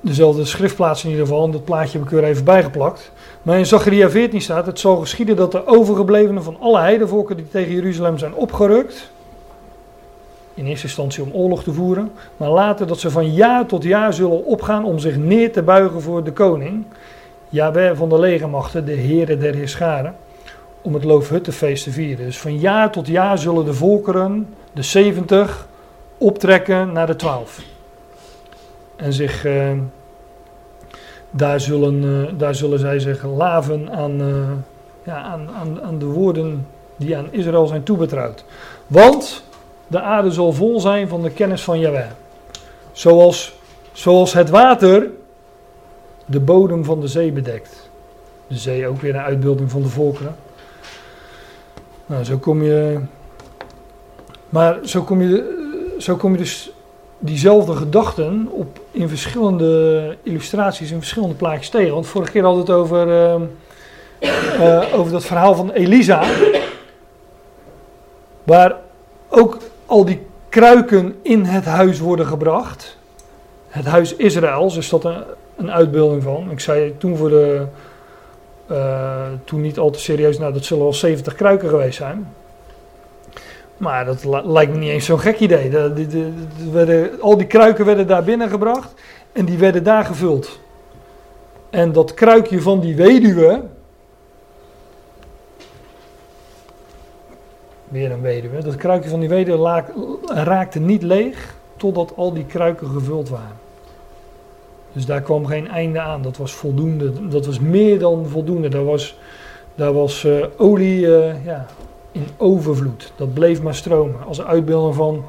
[0.00, 3.12] Dezelfde schriftplaats in ieder geval, en dat plaatje heb ik weer even bijgeplakt.
[3.42, 7.48] Maar in Zacharia 14 staat: Het zal geschieden dat de overgeblevenen van alle heidevolken die
[7.48, 9.10] tegen Jeruzalem zijn opgerukt.
[10.54, 14.12] In eerste instantie om oorlog te voeren, maar later dat ze van jaar tot jaar
[14.12, 16.84] zullen opgaan om zich neer te buigen voor de koning.
[17.48, 20.16] Jawel van de legermachten, de heren der heerscharen,
[20.82, 22.24] om het Loofhuttenfeest te vieren.
[22.24, 25.68] Dus van jaar tot jaar zullen de volkeren, de 70,
[26.18, 27.60] optrekken naar de 12.
[29.00, 29.72] En zich, eh,
[31.30, 34.50] daar, zullen, eh, daar zullen zij zich laven aan, uh,
[35.04, 38.44] ja, aan, aan, aan de woorden die aan Israël zijn toebetrouwd.
[38.86, 39.44] Want
[39.86, 42.10] de aarde zal vol zijn van de kennis van Jahweh.
[42.92, 43.58] Zoals,
[43.92, 45.10] zoals het water
[46.24, 47.90] de bodem van de zee bedekt.
[48.46, 50.36] De zee ook weer een uitbeelding van de volkeren.
[52.06, 53.00] Nou, zo kom je.
[54.48, 56.72] Maar zo kom je, zo kom je dus
[57.20, 61.94] diezelfde gedachten op in verschillende illustraties, in verschillende plaatjes tegen.
[61.94, 63.08] Want vorige keer we het over,
[64.18, 66.24] uh, over dat verhaal van Elisa.
[68.44, 68.76] Waar
[69.28, 72.98] ook al die kruiken in het huis worden gebracht.
[73.68, 75.22] Het huis Israëls is dat een,
[75.56, 76.50] een uitbeelding van.
[76.50, 77.66] Ik zei toen voor de.
[78.70, 82.34] Uh, toen niet al te serieus, nou dat zullen wel 70 kruiken geweest zijn.
[83.80, 85.70] Maar dat lijkt me niet eens zo'n gek idee.
[85.70, 86.06] De,
[86.72, 88.94] de, al die kruiken werden daar binnengebracht
[89.32, 90.60] en die werden daar gevuld.
[91.70, 93.62] En dat kruikje van die weduwe.
[97.88, 98.62] Weer een weduwe.
[98.62, 99.84] Dat kruikje van die weduwe
[100.26, 103.58] raakte niet leeg totdat al die kruiken gevuld waren.
[104.92, 106.22] Dus daar kwam geen einde aan.
[106.22, 107.28] Dat was voldoende.
[107.28, 108.68] Dat was meer dan voldoende.
[108.68, 109.18] Daar was,
[109.74, 111.66] daar was uh, olie uh, ja,
[112.12, 113.12] in overvloed.
[113.16, 114.26] Dat bleef maar stromen.
[114.26, 115.24] Als een uitbeelding van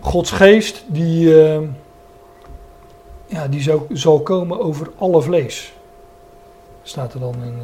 [0.00, 1.68] Gods geest die, uh,
[3.26, 5.72] ja, die zou, zal komen over alle vlees.
[6.82, 7.54] Staat er dan in,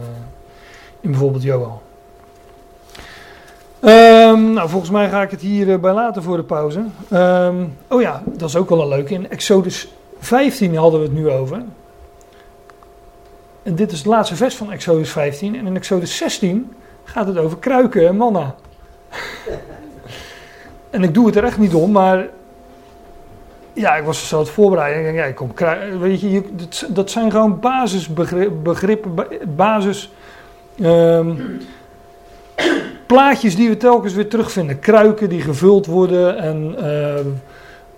[1.01, 1.81] in bijvoorbeeld Joel.
[3.81, 6.85] Um, nou, volgens mij ga ik het hier bij laten voor de pauze.
[7.13, 9.15] Um, oh ja, dat is ook wel een leuke.
[9.15, 11.63] In Exodus 15 hadden we het nu over.
[13.63, 15.57] En dit is het laatste vers van Exodus 15.
[15.57, 16.73] En in Exodus 16
[17.09, 18.55] gaat het over kruiken en manna.
[20.91, 22.29] en ik doe het er echt niet om, maar
[23.73, 25.13] ja, ik was zo aan het voorbereiden.
[25.13, 25.53] Ja, ik kom
[26.01, 26.43] weet je,
[26.89, 29.15] dat zijn gewoon basisbegrippen,
[29.57, 30.13] basis
[30.81, 31.61] um,
[33.07, 34.79] plaatjes die we telkens weer terugvinden.
[34.79, 37.15] Kruiken die gevuld worden en uh,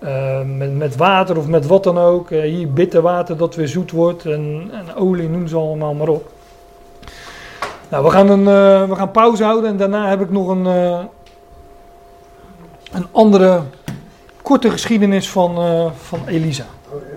[0.03, 2.29] uh, met, water of met wat dan ook.
[2.29, 6.07] Uh, hier bitter water dat weer zoet wordt en, en olie, noem ze allemaal maar
[6.07, 6.31] op.
[7.91, 10.65] Nou, we gaan, een, uh, we gaan pauze houden en daarna heb ik nog een,
[10.65, 10.99] uh,
[12.91, 13.61] een andere
[14.41, 16.65] korte geschiedenis van, uh, van Elisa.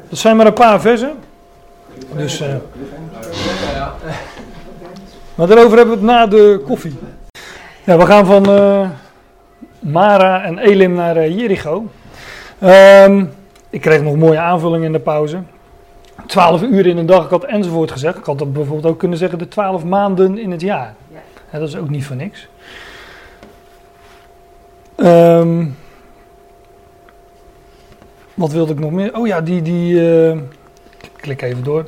[0.09, 1.13] Dat zijn maar een paar versen.
[2.17, 2.43] Dus,
[5.35, 6.99] maar daarover hebben we het na de koffie.
[7.85, 8.43] Ja, we gaan van
[9.79, 11.87] Mara en Elim naar Jericho.
[12.63, 13.33] Um,
[13.71, 15.39] ik kreeg nog mooie aanvullingen in de pauze.
[16.27, 18.19] 12 uur in een dag, ik had enzovoort gezegd.
[18.19, 20.95] Ik had dat bijvoorbeeld ook kunnen zeggen de 12 maanden in het jaar.
[21.51, 21.59] Ja.
[21.59, 22.49] dat is ook niet voor niks.
[24.97, 25.77] Um,
[28.35, 29.17] wat wilde ik nog meer?
[29.17, 30.39] Oh ja, die, die uh,
[31.17, 31.87] klik even door.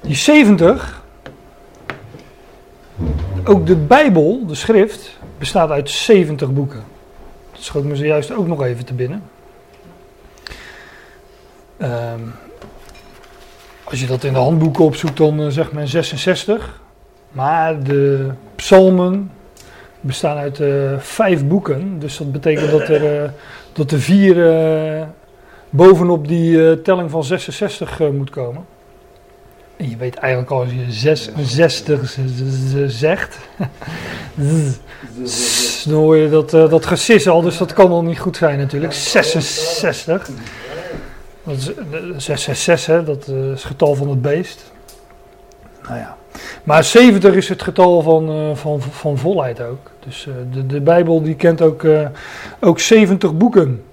[0.00, 1.02] Die 70,
[3.44, 6.84] ook de Bijbel, de schrift, bestaat uit 70 boeken.
[7.52, 9.22] Dat schoot me zojuist ook nog even te binnen.
[11.78, 12.34] Um,
[13.90, 16.80] als je dat in de handboeken opzoekt, dan uh, zegt men 66.
[17.30, 19.30] Maar de psalmen
[20.00, 21.98] bestaan uit uh, vijf boeken.
[21.98, 23.28] Dus dat betekent dat er, uh,
[23.72, 25.06] dat er vier
[25.70, 28.64] bovenop die telling van 66 moet komen.
[29.76, 31.14] En je weet eigenlijk al als je
[31.44, 32.16] 66
[32.86, 33.38] zegt,
[35.84, 38.92] dan hoor je dat, dat gesis al, dus dat kan al niet goed zijn natuurlijk.
[38.92, 40.30] 66.
[41.46, 44.72] Dat is 666, hè, dat is het getal van het beest.
[45.82, 46.16] Nou ja.
[46.62, 49.90] Maar 70 is het getal van, uh, van, van volheid ook.
[49.98, 51.86] Dus de, de Bijbel die kent ook,
[52.60, 53.84] ook 70 boeken.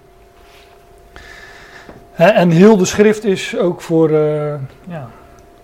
[2.16, 4.12] En heel de schrift is ook voor,
[4.88, 5.10] ja,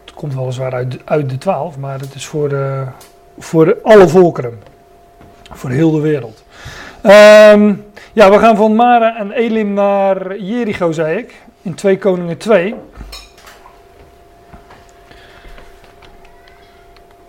[0.05, 2.51] het komt weliswaar uit, uit de 12, maar het is voor,
[3.37, 4.59] voor alle volkeren.
[5.51, 6.43] Voor heel de wereld.
[7.01, 7.73] Ehm,
[8.13, 11.35] ja, we gaan van Mara en Elim naar Jericho, zei ik.
[11.61, 12.75] In 2 Koningen 2.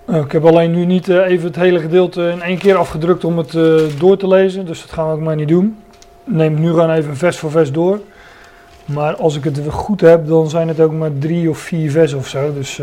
[0.04, 3.24] Nou, ik heb alleen nu niet uh, even het hele gedeelte in één keer afgedrukt
[3.24, 4.66] om het uh, door te lezen.
[4.66, 5.78] Dus dat gaan we ook maar niet doen.
[6.24, 8.00] Neem nu gewoon even vers voor vers door.
[8.84, 12.12] Maar als ik het goed heb, dan zijn het ook maar drie of vier vers
[12.12, 12.52] of zo.
[12.52, 12.80] Dus.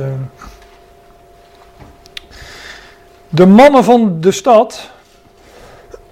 [3.30, 4.91] De mannen van de stad.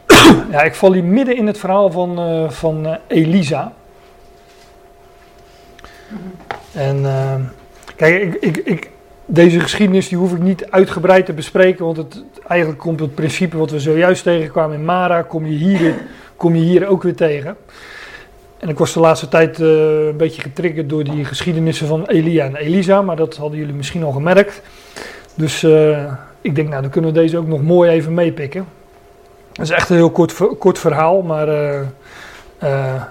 [0.51, 2.19] ja, ik val hier midden in het verhaal van,
[2.51, 3.73] van Elisa.
[6.71, 7.05] En
[7.95, 8.89] kijk, ik, ik, ik,
[9.25, 13.57] deze geschiedenis die hoef ik niet uitgebreid te bespreken, want het, eigenlijk komt het principe
[13.57, 15.93] wat we zojuist tegenkwamen in Mara, kom je hier,
[16.35, 17.57] kom je hier ook weer tegen.
[18.57, 22.45] En ik was de laatste tijd uh, een beetje getriggerd door die geschiedenissen van Elia
[22.45, 24.61] en Elisa, maar dat hadden jullie misschien al gemerkt.
[25.35, 28.65] Dus uh, ik denk, nou dan kunnen we deze ook nog mooi even meepikken.
[29.51, 31.47] Het is echt een heel kort, kort verhaal, maar
[32.63, 33.01] uh,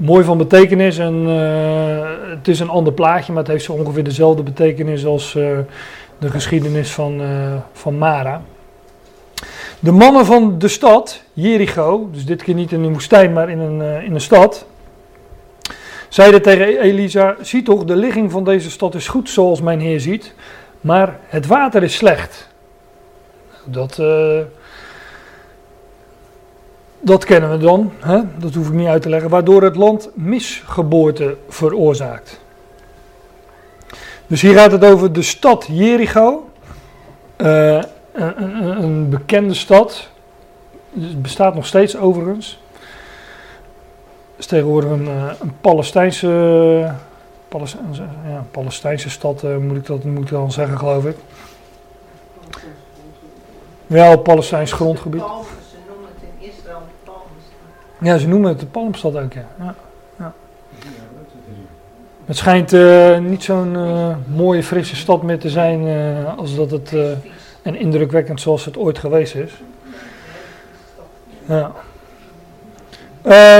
[0.00, 4.04] mooi van betekenis en uh, het is een ander plaatje, maar het heeft zo ongeveer
[4.04, 5.58] dezelfde betekenis als uh,
[6.18, 8.42] de geschiedenis van, uh, van Mara.
[9.80, 13.58] De mannen van de stad, Jericho, dus dit keer niet in een woestijn, maar in
[13.58, 14.66] een, in een stad,
[16.08, 20.00] zeiden tegen Elisa: Zie toch, de ligging van deze stad is goed zoals mijn heer
[20.00, 20.34] ziet,
[20.80, 22.48] maar het water is slecht.
[23.64, 23.98] Dat
[27.00, 28.20] dat kennen we dan, hè?
[28.38, 32.40] dat hoef ik niet uit te leggen, waardoor het land misgeboorte veroorzaakt.
[34.26, 36.48] Dus hier gaat het over de stad Jericho,
[37.36, 37.82] uh,
[38.12, 40.08] een, bekende stad,
[41.00, 42.60] het bestaat nog steeds overigens.
[44.30, 46.94] Het is tegenwoordig een, eh, een Palestijnse,
[47.48, 51.16] Palestijnse, ja, Palestijnse stad, uh, moet, ik dat, moet ik dan zeggen geloof ik.
[53.86, 55.22] Wel, Palestijns grondgebied.
[58.00, 59.46] Ja, ze noemen het de Palmstad ook, ja.
[59.58, 59.74] ja.
[62.24, 66.70] Het schijnt uh, niet zo'n uh, mooie, frisse stad meer te zijn uh, als dat
[66.70, 66.94] het,
[67.62, 69.52] en indrukwekkend zoals het ooit geweest is.
[71.44, 71.72] Ja.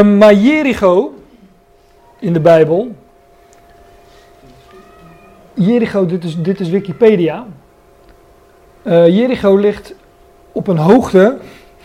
[0.02, 1.14] Maar Jericho,
[2.18, 2.94] in de Bijbel,
[5.54, 7.46] Jericho, dit is, dit is Wikipedia.
[8.84, 9.94] Jericho ligt
[10.52, 11.38] op een hoogte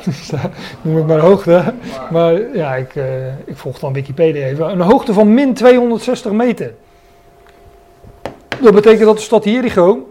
[0.82, 1.74] noem het maar hoogte.
[2.12, 4.70] Maar ja, ik, uh, ik volg dan Wikipedia even.
[4.70, 6.74] Een hoogte van min 260 meter.
[8.62, 10.10] Dat betekent dat de stad Jericho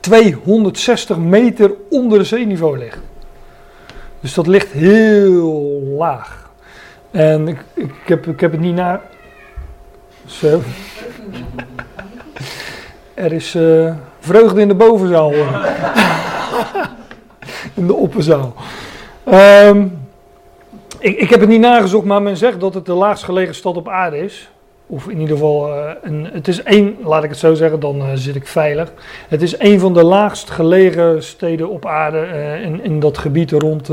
[0.00, 2.98] 260 meter onder de zeeniveau ligt.
[4.20, 6.50] Dus dat ligt heel laag.
[7.10, 9.00] En ik, ik, heb, ik heb het niet naar.
[10.26, 10.60] Zo.
[13.14, 15.32] Er is uh, vreugde in de bovenzaal.
[17.78, 18.54] in de opperzaal.
[19.32, 20.06] Um,
[20.98, 23.76] ik, ik, heb het niet nagezocht, maar men zegt dat het de laagst gelegen stad
[23.76, 24.50] op aarde is.
[24.86, 28.00] Of in ieder geval, uh, een, het is één, laat ik het zo zeggen, dan
[28.00, 28.92] uh, zit ik veilig.
[29.28, 33.50] Het is een van de laagst gelegen steden op aarde uh, in, in, dat gebied
[33.50, 33.86] rond,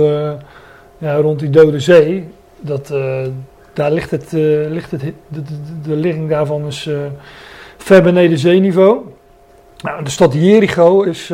[0.98, 2.28] ja, rond die Dode Zee.
[2.60, 2.94] Dat,
[3.74, 4.32] daar ligt het,
[4.70, 5.02] ligt het
[5.84, 6.90] de, ligging daarvan is
[7.78, 9.00] ver beneden zeeniveau.
[9.78, 11.34] Nou, de stad Jericho is,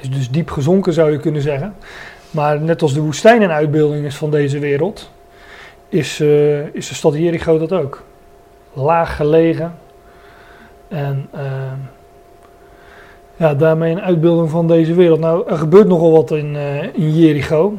[0.00, 1.74] is dus diep gezonken, zou je kunnen zeggen.
[2.36, 5.10] Maar net als de woestijn een uitbeelding is van deze wereld,
[5.88, 8.02] is, uh, is de stad Jericho dat ook.
[8.72, 9.74] Laag gelegen.
[10.88, 11.72] En uh,
[13.36, 15.20] ja, daarmee een uitbeelding van deze wereld.
[15.20, 17.78] Nou, er gebeurt nogal wat in, uh, in Jericho.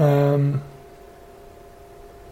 [0.00, 0.62] Um,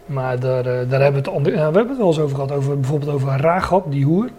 [0.05, 2.51] maar daar, daar hebben we, het we hebben het wel eens over gehad.
[2.51, 4.29] Over, bijvoorbeeld over Rahab, die hoer.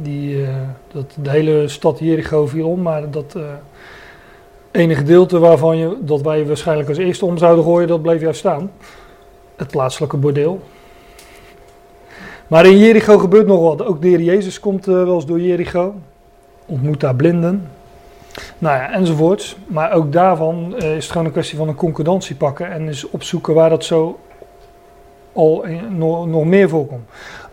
[0.00, 0.46] Die,
[0.92, 3.36] dat, de hele stad Jericho viel om, maar dat
[4.76, 8.38] ene gedeelte waarvan je, dat wij waarschijnlijk als eerste om zouden gooien, dat bleef juist
[8.38, 8.70] staan.
[9.56, 10.60] Het plaatselijke bordeel.
[12.46, 13.86] Maar in Jericho gebeurt nog wat.
[13.86, 15.94] Ook de Jezus komt uh, wel eens door Jericho.
[16.66, 17.68] Ontmoet daar blinden.
[18.58, 19.56] Nou ja, enzovoorts.
[19.66, 22.70] Maar ook daarvan uh, is het gewoon een kwestie van een concordantie pakken.
[22.70, 24.18] En is opzoeken waar dat zo
[25.32, 27.08] al nog, nog meer voorkomt.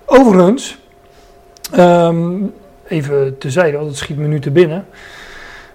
[0.05, 0.77] Overigens,
[1.77, 2.53] um,
[2.87, 4.85] even tezijde, want het schiet me nu te binnen.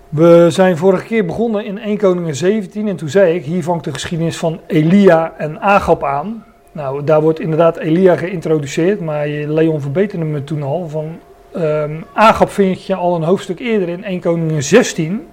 [0.08, 3.84] We zijn vorige keer begonnen in 1 Koningen 17 en toen zei ik, hier vangt
[3.84, 6.44] de geschiedenis van Elia en Agab aan.
[6.72, 10.88] Nou, daar wordt inderdaad Elia geïntroduceerd, maar Leon verbeterde me toen al.
[10.88, 11.18] Van
[11.56, 15.26] um, Agab vind je al een hoofdstuk eerder in 1 Koningen 16.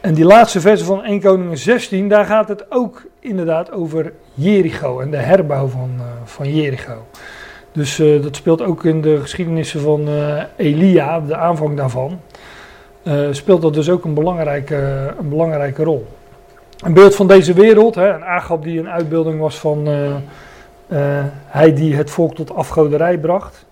[0.00, 5.00] En die laatste versen van 1 Koningen 16, daar gaat het ook inderdaad over Jericho
[5.00, 7.06] en de herbouw van, uh, van Jericho.
[7.72, 12.20] Dus uh, dat speelt ook in de geschiedenissen van uh, Elia, de aanvang daarvan.
[13.04, 16.06] Uh, speelt dat dus ook een belangrijke, een belangrijke rol.
[16.78, 19.88] Een beeld van deze wereld, hè, een Agab die een uitbeelding was van
[21.46, 23.66] hij die het volk tot afgoderij bracht.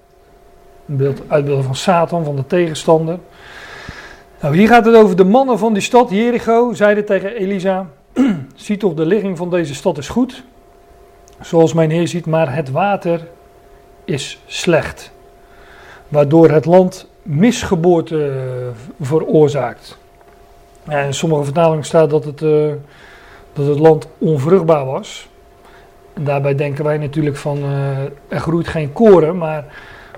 [0.89, 3.19] Een beeld, uitbeelding van Satan, van de tegenstander.
[4.43, 7.87] Nou, hier gaat het over de mannen van die stad, Jericho, zeiden tegen Elisa,
[8.55, 10.45] zie toch de ligging van deze stad is goed,
[11.41, 13.27] zoals mijn heer ziet, maar het water
[14.05, 15.13] is slecht,
[16.09, 18.33] waardoor het land misgeboorte
[19.01, 19.99] veroorzaakt.
[20.89, 22.73] Ja, in sommige vertalingen staat dat het, uh,
[23.53, 25.29] dat het land onvruchtbaar was.
[26.13, 27.99] En daarbij denken wij natuurlijk van, uh,
[28.29, 29.65] er groeit geen koren, maar,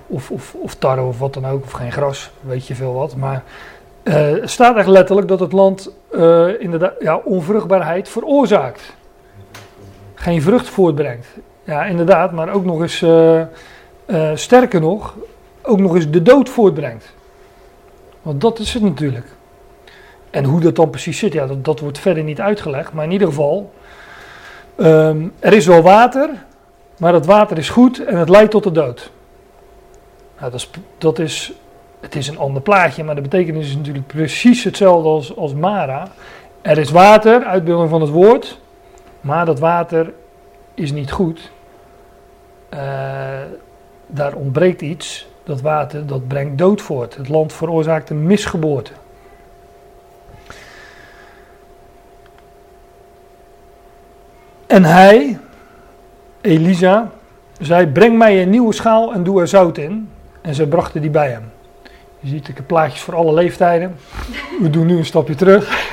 [0.06, 3.16] of, of, of tarwe of wat dan ook, of geen gras, weet je veel wat.
[3.16, 3.42] Maar
[4.44, 5.90] staat echt letterlijk dat het land
[6.58, 8.96] inderdaad ja, onvruchtbaarheid veroorzaakt.
[10.14, 11.26] Geen vrucht voortbrengt.
[11.64, 13.04] Ja, inderdaad, maar ook nog eens,
[14.34, 15.14] sterker nog,
[15.66, 17.14] ook nog eens de dood voortbrengt.
[18.22, 19.26] Want dat is het natuurlijk.
[20.30, 22.92] En hoe dat dan precies zit, ja, dat, dat wordt verder niet uitgelegd.
[22.92, 23.72] Maar in ieder geval,
[24.76, 26.30] um, er is wel water,
[26.98, 29.10] maar dat water is goed en het leidt tot de dood.
[30.38, 31.54] Nou, dat is, dat is
[32.04, 36.08] het is een ander plaatje, maar de betekenis is natuurlijk precies hetzelfde als, als Mara.
[36.62, 38.60] Er is water, uitbeelding van het woord,
[39.20, 40.12] maar dat water
[40.74, 41.50] is niet goed.
[42.74, 42.80] Uh,
[44.06, 45.28] daar ontbreekt iets.
[45.44, 47.16] Dat water dat brengt dood voort.
[47.16, 48.92] Het land veroorzaakt een misgeboorte.
[54.66, 55.38] En hij,
[56.40, 57.10] Elisa,
[57.60, 60.10] zei: Breng mij een nieuwe schaal en doe er zout in.
[60.40, 61.52] En ze brachten die bij hem.
[62.20, 63.96] Je ziet, ik plaatjes voor alle leeftijden.
[64.60, 65.88] We doen nu een stapje terug.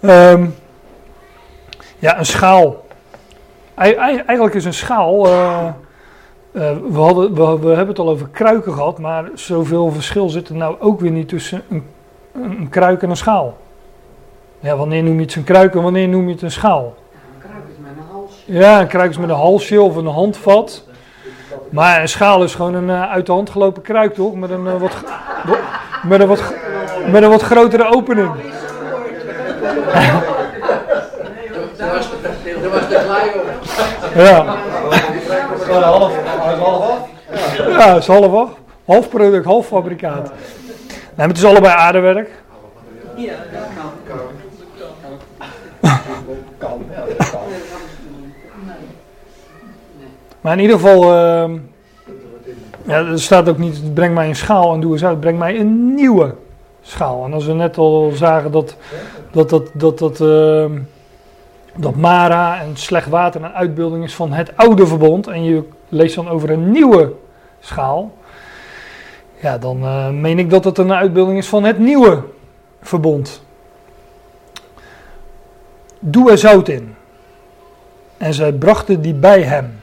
[0.00, 0.54] um,
[1.98, 2.83] ja, een schaal.
[3.74, 5.26] Eigenlijk is een schaal.
[5.26, 5.66] Uh,
[6.52, 10.48] uh, we, hadden, we, we, hebben het al over kruiken gehad, maar zoveel verschil zit
[10.48, 11.84] er nou ook weer niet tussen een,
[12.34, 13.56] een kruik en een schaal.
[14.60, 16.94] Ja, wanneer noem je het een kruik en wanneer noem je het een schaal?
[17.34, 18.42] Een kruik is met een hals.
[18.44, 20.84] Ja, een kruik is met een halsje of een handvat.
[21.70, 24.34] Maar een schaal is gewoon een uh, uit de hand gelopen kruik, toch?
[24.34, 25.04] Met een, wat,
[26.02, 26.54] met een, wat,
[27.10, 28.30] met een wat grotere opening.
[32.44, 34.03] Dat was de klei op.
[34.14, 34.44] Ja.
[35.80, 36.12] half,
[36.58, 37.08] half af?
[37.56, 38.50] Ja, dat is half af.
[38.84, 40.32] Half product, half fabrikaat.
[40.90, 42.30] Nee, maar het is allebei aardewerk.
[43.16, 44.20] Ja, dat kan.
[46.58, 47.40] Kan, ja, dat kan.
[50.40, 51.50] Maar in ieder geval, uh,
[52.82, 55.58] ja, er staat ook niet, breng mij een schaal en doe eens uit, breng mij
[55.58, 56.34] een nieuwe
[56.82, 57.24] schaal.
[57.24, 58.76] En als we net al zagen dat
[59.32, 60.64] dat, dat, dat, dat, uh,
[61.76, 66.14] dat Mara en slecht water een uitbeelding is van het oude verbond, en je leest
[66.14, 67.12] dan over een nieuwe
[67.60, 68.12] schaal,
[69.40, 72.22] ja, dan uh, meen ik dat het een uitbeelding is van het nieuwe
[72.80, 73.42] verbond.
[75.98, 76.94] Doe er zout in.
[78.16, 79.80] En zij brachten die bij hem.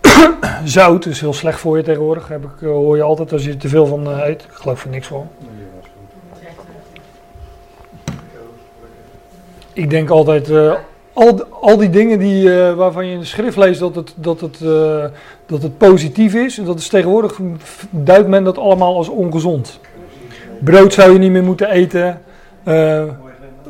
[0.64, 2.28] zout is heel slecht voor je tegenwoordig.
[2.28, 4.42] Heb ik, eh, hoor je altijd als je er te veel van uh, eet.
[4.42, 5.28] Ik geloof er niks van.
[9.78, 10.72] Ik denk altijd, uh,
[11.12, 14.40] al, al die dingen die, uh, waarvan je in de schrift leest dat het, dat,
[14.40, 14.58] het,
[15.46, 17.38] dat het positief is, dat is tegenwoordig,
[17.90, 19.80] duidt men dat allemaal als ongezond.
[20.60, 22.22] Brood zou je niet meer moeten eten.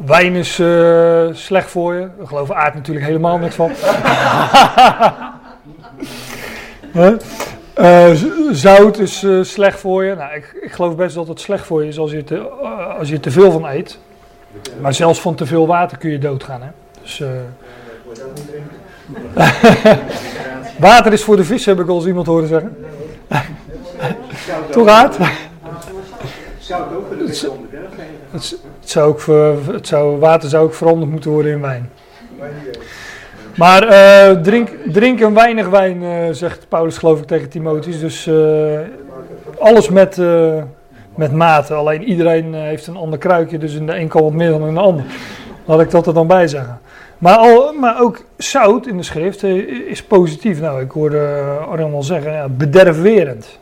[0.07, 0.63] wijn is
[1.33, 2.09] slecht voor je.
[2.21, 3.71] Ik geloof aard natuurlijk helemaal niks van.
[8.51, 10.15] Zout is slecht voor je.
[10.15, 12.39] Nou, ik, ik, geloof best dat het slecht voor je is als je, te,
[12.99, 13.99] als je te veel van eet.
[14.81, 16.63] Maar zelfs van te veel water kun je doodgaan.
[16.63, 16.69] Hè?
[17.03, 17.23] Dus,
[20.79, 22.77] water is voor de vis, heb ik al eens iemand horen zeggen.
[24.71, 25.17] Toch hard?
[26.59, 27.47] Zout ook voor de vis
[28.31, 29.23] het, het, zou ook,
[29.73, 31.91] het zou, water zou ook veranderd moeten worden in wijn.
[33.57, 38.01] Maar uh, drink, drink een weinig wijn, uh, zegt Paulus geloof ik tegen Timotheus.
[38.01, 38.79] Dus uh,
[39.59, 40.21] alles met,
[41.19, 41.75] met mate.
[41.75, 44.75] Alleen iedereen heeft een ander kruikje, dus in de een kan wat meer dan in
[44.75, 45.05] de ander.
[45.65, 46.81] Laat ik dat er dan bij zeggen.
[47.19, 49.43] Maar, al, maar ook zout in de schrift
[49.89, 50.61] is positief.
[50.61, 53.59] Nou, ik hoorde Arjan al zeggen, ja, bederfwerend.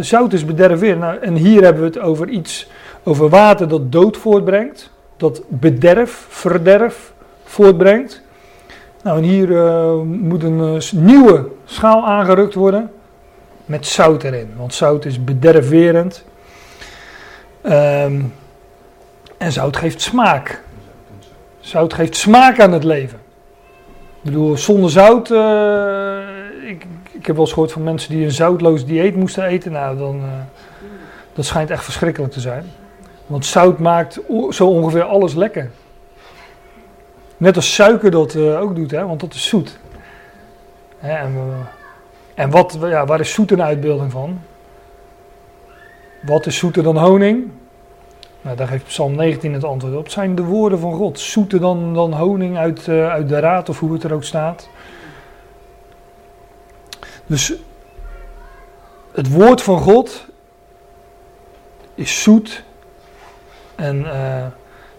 [0.00, 1.00] Zout is bederfwerend.
[1.00, 2.70] Nou, en hier hebben we het over iets,
[3.02, 4.90] over water dat dood voortbrengt.
[5.16, 7.12] Dat bederf, verderf
[7.44, 8.22] voortbrengt.
[9.02, 9.48] Nou, en hier
[10.04, 12.90] moet een nieuwe schaal aangerukt worden
[13.64, 16.24] met zout erin, want zout is bederverend.
[17.66, 18.34] Um,
[19.38, 20.62] en zout geeft smaak.
[21.60, 23.18] Zout geeft smaak aan het leven.
[24.22, 26.18] Ik bedoel, zonder zout, uh,
[26.68, 29.72] ik, ik heb wel eens gehoord van mensen die een zoutloos dieet moesten eten.
[29.72, 30.28] Nou, dan, uh,
[31.32, 32.64] dat schijnt echt verschrikkelijk te zijn.
[33.26, 35.70] Want zout maakt zo ongeveer alles lekker.
[37.36, 39.78] Net als suiker dat uh, ook doet, hè, want dat is zoet.
[41.00, 41.36] En,
[42.34, 44.40] en wat, ja, waar is zoet een uitbeelding van?
[46.20, 47.50] Wat is zoeter dan honing?
[48.42, 50.02] Nou, daar geeft Psalm 19 het antwoord op.
[50.02, 51.20] Het zijn de woorden van God.
[51.20, 54.68] Zoeter dan, dan honing uit, uh, uit de raad, of hoe het er ook staat.
[57.26, 57.52] Dus
[59.12, 60.26] het woord van God
[61.94, 62.64] is zoet
[63.74, 64.04] en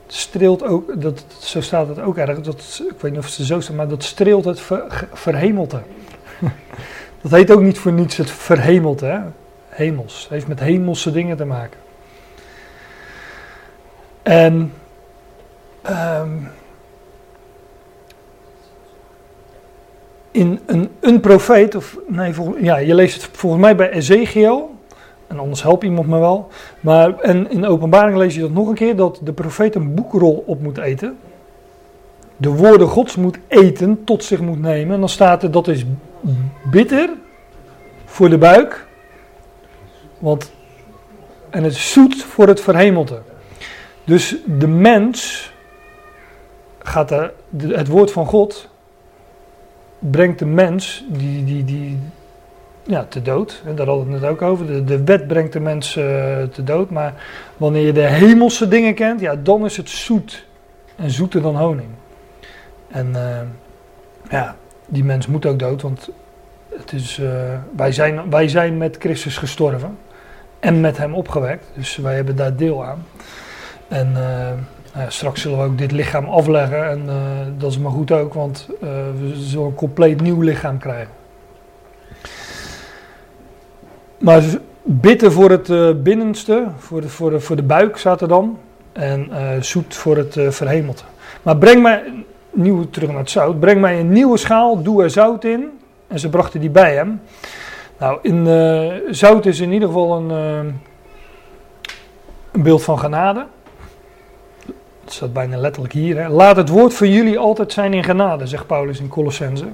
[0.06, 3.46] het streelt ook, dat, zo staat het ook erg, dat, ik weet niet of het
[3.46, 5.82] zo staat, maar dat streelt het ver, verhemelte.
[7.22, 9.20] dat heet ook niet voor niets het verhemelte, hè?
[9.72, 10.22] Hemels.
[10.22, 11.80] Het heeft met hemelse dingen te maken.
[14.24, 14.74] En
[15.90, 16.50] um,
[20.32, 24.76] in een, een profeet, of nee, vol, ja, je leest het volgens mij bij Ezekiel,
[25.28, 26.48] en anders helpt iemand me wel.
[26.80, 29.94] Maar en in de openbaring lees je dat nog een keer, dat de profeet een
[29.94, 31.18] boekrol op moet eten.
[32.38, 34.94] De woorden gods moet eten, tot zich moet nemen.
[34.94, 35.86] En dan staat er, dat is
[36.72, 37.10] bitter
[38.06, 38.88] voor de buik.
[40.22, 40.52] Want,
[41.50, 43.22] en het zoet voor het verhemelte.
[44.04, 45.52] Dus de mens
[46.80, 47.34] gaat de,
[47.68, 48.70] het woord van God
[50.00, 52.00] brengt de mens die, die, die,
[52.84, 53.62] ja, te dood.
[53.76, 54.68] Daar hadden we het net ook over.
[54.68, 56.04] De, de wet brengt de mens uh,
[56.44, 56.90] te dood.
[56.90, 57.14] Maar
[57.58, 60.46] wanneer je de hemelse dingen kent, ja, dan is het zoet.
[60.96, 61.90] En zoeter dan honing.
[62.88, 63.40] En uh,
[64.30, 64.56] ja,
[64.88, 66.10] die mens moet ook dood, want
[66.78, 67.32] het is, uh,
[67.76, 69.98] wij, zijn, wij zijn met Christus gestorven.
[70.62, 71.66] En met hem opgewekt.
[71.76, 73.06] Dus wij hebben daar deel aan.
[73.88, 76.90] En nou ja, straks zullen we ook dit lichaam afleggen.
[76.90, 77.10] En
[77.58, 81.14] dat is maar goed ook, want we zullen een compleet nieuw lichaam krijgen.
[84.22, 84.44] Maar
[84.84, 88.58] bitter voor het uh, binnenste, voor de, voor, de, voor de buik er dan.
[88.92, 91.04] En uh, zoet voor het uh, verhemelte.
[91.42, 92.04] Maar breng mij,
[92.52, 95.80] nieuw terug naar het zout, breng mij een nieuwe schaal, doe er zout in.
[96.08, 97.22] En ze brachten die bij hem.
[98.02, 98.46] Nou, in,
[99.10, 100.30] zout is in ieder geval een,
[102.52, 103.46] een beeld van genade.
[105.04, 106.30] Dat staat bijna letterlijk hier.
[106.30, 109.66] Laat het woord van jullie altijd zijn in genade, zegt Paulus in Colossense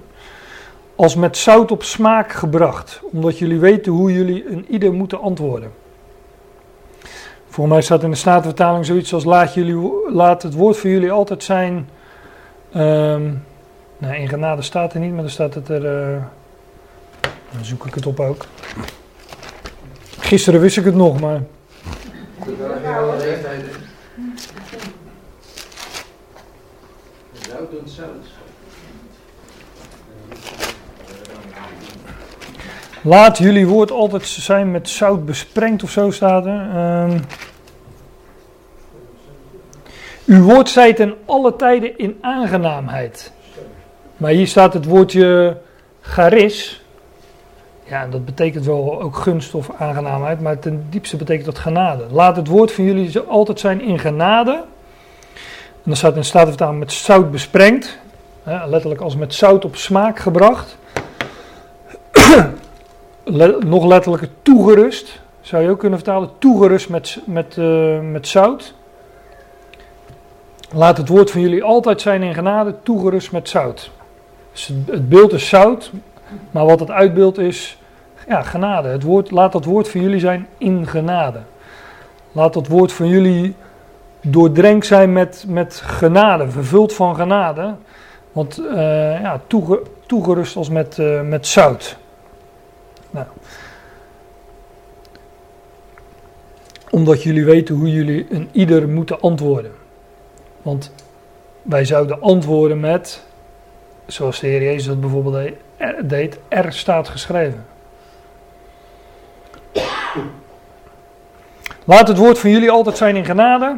[0.98, 5.72] als met zout op smaak gebracht, omdat jullie weten hoe jullie een ieder moeten antwoorden.
[7.48, 11.12] Voor mij staat in de Statenvertaling zoiets als laat, jullie, laat het woord voor jullie
[11.12, 11.90] altijd zijn.
[12.76, 13.44] Um,
[13.98, 16.12] nou, in genade staat er niet, maar dan staat het er.
[16.12, 16.18] Uh,
[17.52, 18.46] dan zoek ik het op ook.
[20.20, 21.42] Gisteren wist ik het nog, maar.
[33.02, 36.76] Laat jullie woord altijd zijn met zout besprengd of zo staat er.
[37.10, 37.26] Um,
[40.26, 43.32] uw woord zij ten alle tijden in aangenaamheid.
[44.18, 45.58] Maar hier staat het woordje
[46.02, 46.82] charis.
[47.90, 52.06] Ja, dat betekent wel ook gunst of aangenaamheid, maar ten diepste betekent dat genade.
[52.12, 54.52] Laat het woord van jullie altijd zijn in genade.
[54.52, 57.98] En dan staat in Statenvertaling met zout besprengd.
[58.44, 60.78] letterlijk als met zout op smaak gebracht
[63.66, 65.20] nog letterlijker toegerust.
[65.42, 68.74] Zou je ook kunnen vertalen, toegerust met, met, uh, met zout.
[70.74, 73.92] Laat het woord van jullie altijd zijn in genade, toegerust met zout.
[74.52, 75.92] Dus het beeld is zout,
[76.52, 77.78] maar wat het uitbeeld is,
[78.28, 78.88] ja, genade.
[78.88, 81.40] Het woord, laat dat woord van jullie zijn in genade.
[82.32, 83.56] Laat dat woord van jullie
[84.22, 87.76] doordrenkt zijn met, met genade, vervuld van genade.
[88.32, 88.76] Want uh,
[89.22, 91.98] ja, toege, toegerust als met, uh, met zout.
[93.10, 93.26] Nou.
[96.90, 99.72] Omdat jullie weten hoe jullie een ieder moeten antwoorden.
[100.62, 100.92] Want
[101.62, 103.27] wij zouden antwoorden met,
[104.08, 105.52] zoals de Heer Jezus dat bijvoorbeeld
[106.04, 107.66] deed, er staat geschreven.
[111.84, 113.76] Laat het woord van jullie altijd zijn in genade,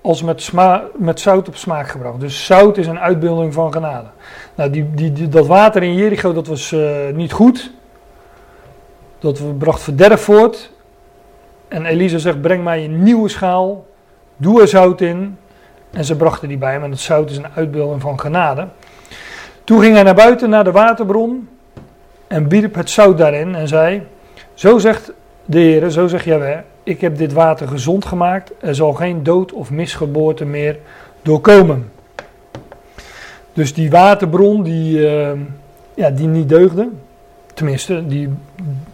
[0.00, 0.52] als met,
[0.96, 2.20] met zout op smaak gebracht.
[2.20, 4.08] Dus zout is een uitbeelding van genade.
[4.54, 7.72] Nou, die, die, dat water in Jericho, dat was uh, niet goed.
[9.18, 10.70] Dat bracht verderf voort.
[11.68, 13.86] En Elisa zegt: Breng mij een nieuwe schaal.
[14.36, 15.38] Doe er zout in.
[15.90, 16.84] En ze brachten die bij hem.
[16.84, 18.68] En het zout is een uitbeelding van genade.
[19.64, 21.48] Toen ging hij naar buiten naar de waterbron.
[22.26, 23.54] En wierp het zout daarin.
[23.54, 24.02] En zei:
[24.54, 25.12] Zo zegt
[25.44, 26.58] de Heer, zo zegt Jaweh.
[26.82, 28.52] Ik heb dit water gezond gemaakt.
[28.60, 30.78] Er zal geen dood of misgeboorte meer
[31.22, 31.90] doorkomen.
[33.52, 35.30] Dus die waterbron die, uh,
[35.94, 36.88] ja, die niet deugde
[37.54, 38.28] tenminste, die,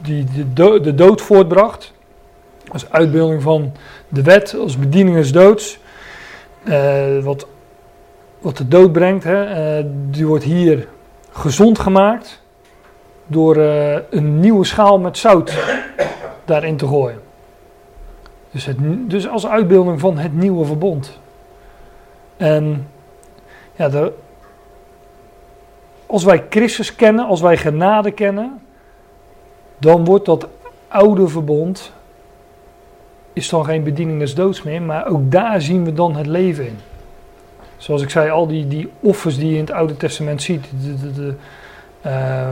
[0.00, 1.92] die de, de dood voortbracht.
[2.68, 3.72] Als uitbeelding van
[4.08, 5.78] de wet, als bediening des doods.
[6.64, 7.46] Eh, wat,
[8.38, 10.88] wat de dood brengt, hè, eh, die wordt hier
[11.30, 12.42] gezond gemaakt.
[13.26, 15.58] Door eh, een nieuwe schaal met zout
[16.44, 17.20] daarin te gooien.
[18.50, 18.76] Dus, het,
[19.10, 21.18] dus als uitbeelding van het nieuwe verbond.
[22.36, 22.86] En
[23.76, 24.10] ja,
[26.06, 28.60] als wij Christus kennen, als wij genade kennen,
[29.78, 30.48] dan wordt dat
[30.88, 31.92] oude verbond,
[33.32, 36.66] is dan geen bediening des doods meer, maar ook daar zien we dan het leven
[36.66, 36.78] in.
[37.78, 41.12] Zoals ik zei, al die, die offers die je in het Oude Testament ziet, de,
[41.12, 41.34] de,
[42.00, 42.48] eh,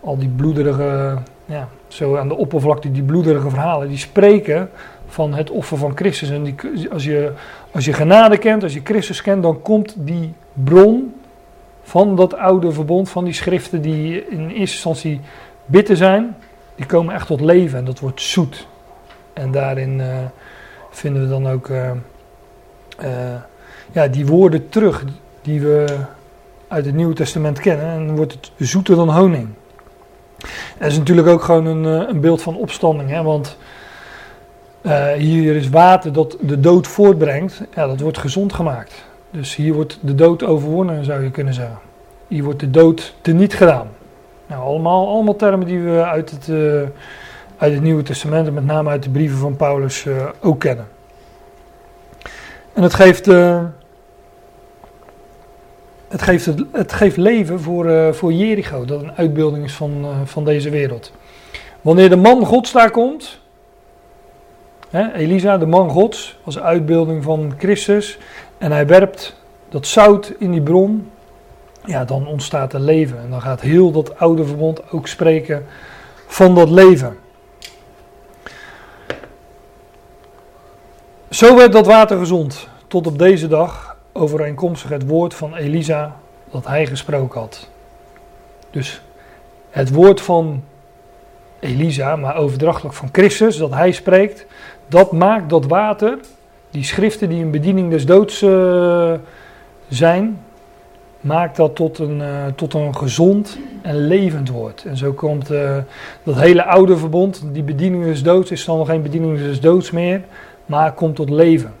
[0.00, 4.70] al die bloederige, ja, zo aan de oppervlakte, die bloederige verhalen, die spreken
[5.06, 6.30] van het offer van Christus.
[6.30, 6.54] En die,
[6.92, 7.32] als, je,
[7.70, 11.14] als je genade kent, als je Christus kent, dan komt die bron
[11.82, 15.20] van dat oude verbond, van die schriften die in eerste instantie
[15.64, 16.36] bitter zijn,
[16.74, 18.66] die komen echt tot leven en dat wordt zoet.
[19.32, 20.06] En daarin eh,
[20.90, 21.90] vinden we dan ook eh,
[23.92, 25.04] ja, die woorden terug
[25.42, 25.86] die we
[26.68, 27.86] uit het Nieuwe Testament kennen.
[27.86, 29.48] En wordt het zoeter dan honing.
[30.78, 33.56] Dat is natuurlijk ook gewoon een, eh, een beeld van opstanding, hè, want
[34.82, 39.04] eh, hier is water dat de dood voortbrengt, ja, dat wordt gezond gemaakt.
[39.30, 41.78] Dus hier wordt de dood overwonnen, zou je kunnen zeggen.
[42.28, 43.88] Hier wordt de dood teniet gedaan.
[44.46, 46.56] Nou, allemaal, allemaal termen die we uit het, eh,
[47.56, 50.06] uit het Nieuwe Testament en met name uit de brieven van Paulus
[50.40, 50.86] ook kennen.
[52.72, 53.30] En het geeft,
[56.10, 60.04] het geeft, het, het geeft leven voor, eh, voor Jericho, dat een uitbeelding is van,
[60.04, 61.12] eh, van deze wereld.
[61.80, 63.40] Wanneer de man Gods daar komt,
[64.88, 68.18] hè, Elisa, de man Gods, als uitbeelding van Christus,
[68.58, 69.36] en hij werpt
[69.68, 71.10] dat zout in die bron,
[71.84, 73.18] ja, dan ontstaat er leven.
[73.18, 75.66] En dan gaat heel dat oude verbond ook spreken
[76.26, 77.16] van dat leven.
[81.28, 83.89] Zo werd dat water gezond, tot op deze dag,
[84.20, 86.16] overeenkomstig het woord van Elisa
[86.50, 87.68] dat hij gesproken had.
[88.70, 89.02] Dus
[89.70, 90.62] het woord van
[91.60, 94.46] Elisa, maar overdrachtelijk van Christus, dat hij spreekt,
[94.88, 96.18] dat maakt dat water,
[96.70, 99.12] die schriften die een bediening des doods eh,
[99.88, 100.40] zijn,
[101.20, 104.84] maakt dat tot een, eh, tot een gezond en levend woord.
[104.84, 105.76] En zo komt eh,
[106.22, 109.90] dat hele oude verbond, die bediening des doods, is dan nog geen bediening des doods
[109.90, 110.22] meer,
[110.66, 111.72] maar komt tot leven.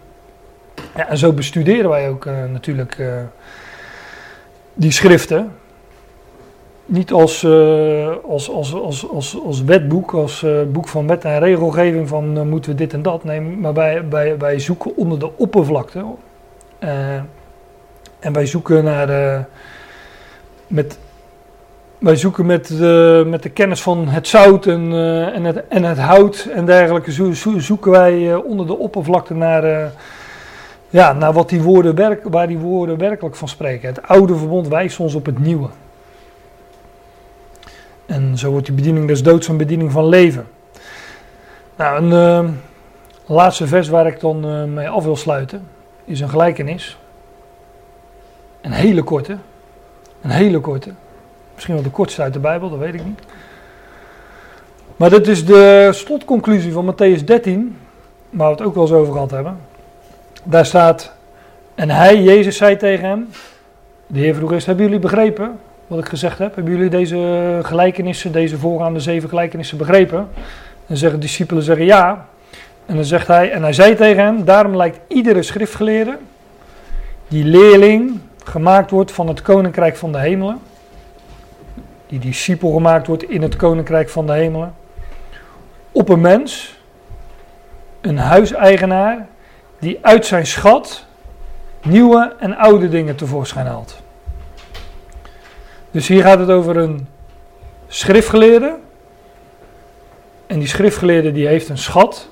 [0.96, 3.06] Ja, en zo bestuderen wij ook eh, natuurlijk eh,
[4.74, 5.52] die schriften.
[6.86, 12.08] Niet als, eh, als, als, als, als, als wetboek, als boek van wet en regelgeving
[12.08, 13.24] van moeten we dit en dat.
[13.24, 16.04] Nee, maar wij, wij, wij zoeken onder de oppervlakte.
[18.18, 19.46] En wij zoeken naar.
[20.66, 20.98] met,
[21.98, 24.92] wij zoeken met de, met de kennis van het zout en,
[25.34, 27.12] en, het, en het hout en dergelijke.
[27.12, 29.92] Zo, zo- zoeken wij onder de oppervlakte naar.
[30.90, 33.88] Ja, naar wat die woorden werk, waar die woorden werkelijk van spreken.
[33.88, 35.68] Het oude verbond wijst ons op het nieuwe.
[38.06, 40.46] En zo wordt die bediening des doods een bediening van leven.
[41.76, 42.50] Nou, een eh,
[43.26, 45.66] laatste vers waar ik dan eh, mee af wil sluiten
[46.04, 46.98] is een gelijkenis.
[48.60, 49.36] Een hele korte.
[50.20, 50.92] Een hele korte.
[51.54, 53.20] Misschien wel de kortste uit de Bijbel, dat weet ik niet.
[54.96, 57.76] Maar dit is de slotconclusie van Matthäus 13,
[58.30, 59.58] waar we het ook wel eens over gehad hebben.
[60.42, 61.12] Daar staat,
[61.74, 63.28] en hij, Jezus, zei tegen hem,
[64.06, 66.54] de Heer vroeg eerst, hebben jullie begrepen wat ik gezegd heb?
[66.54, 70.28] Hebben jullie deze gelijkenissen, deze voorgaande zeven gelijkenissen begrepen?
[70.86, 72.26] En zeggen de discipelen zeggen ja.
[72.86, 76.18] En dan zegt hij, en hij zei tegen hem, daarom lijkt iedere schriftgeleerde,
[77.28, 80.58] die leerling gemaakt wordt van het koninkrijk van de hemelen,
[82.06, 84.74] die discipel gemaakt wordt in het koninkrijk van de hemelen,
[85.92, 86.78] op een mens,
[88.00, 89.26] een huiseigenaar,
[89.80, 91.06] die uit zijn schat
[91.82, 94.02] nieuwe en oude dingen tevoorschijn haalt.
[95.90, 97.06] Dus hier gaat het over een
[97.88, 98.76] schriftgeleerde.
[100.46, 102.28] En die schriftgeleerde die heeft een schat.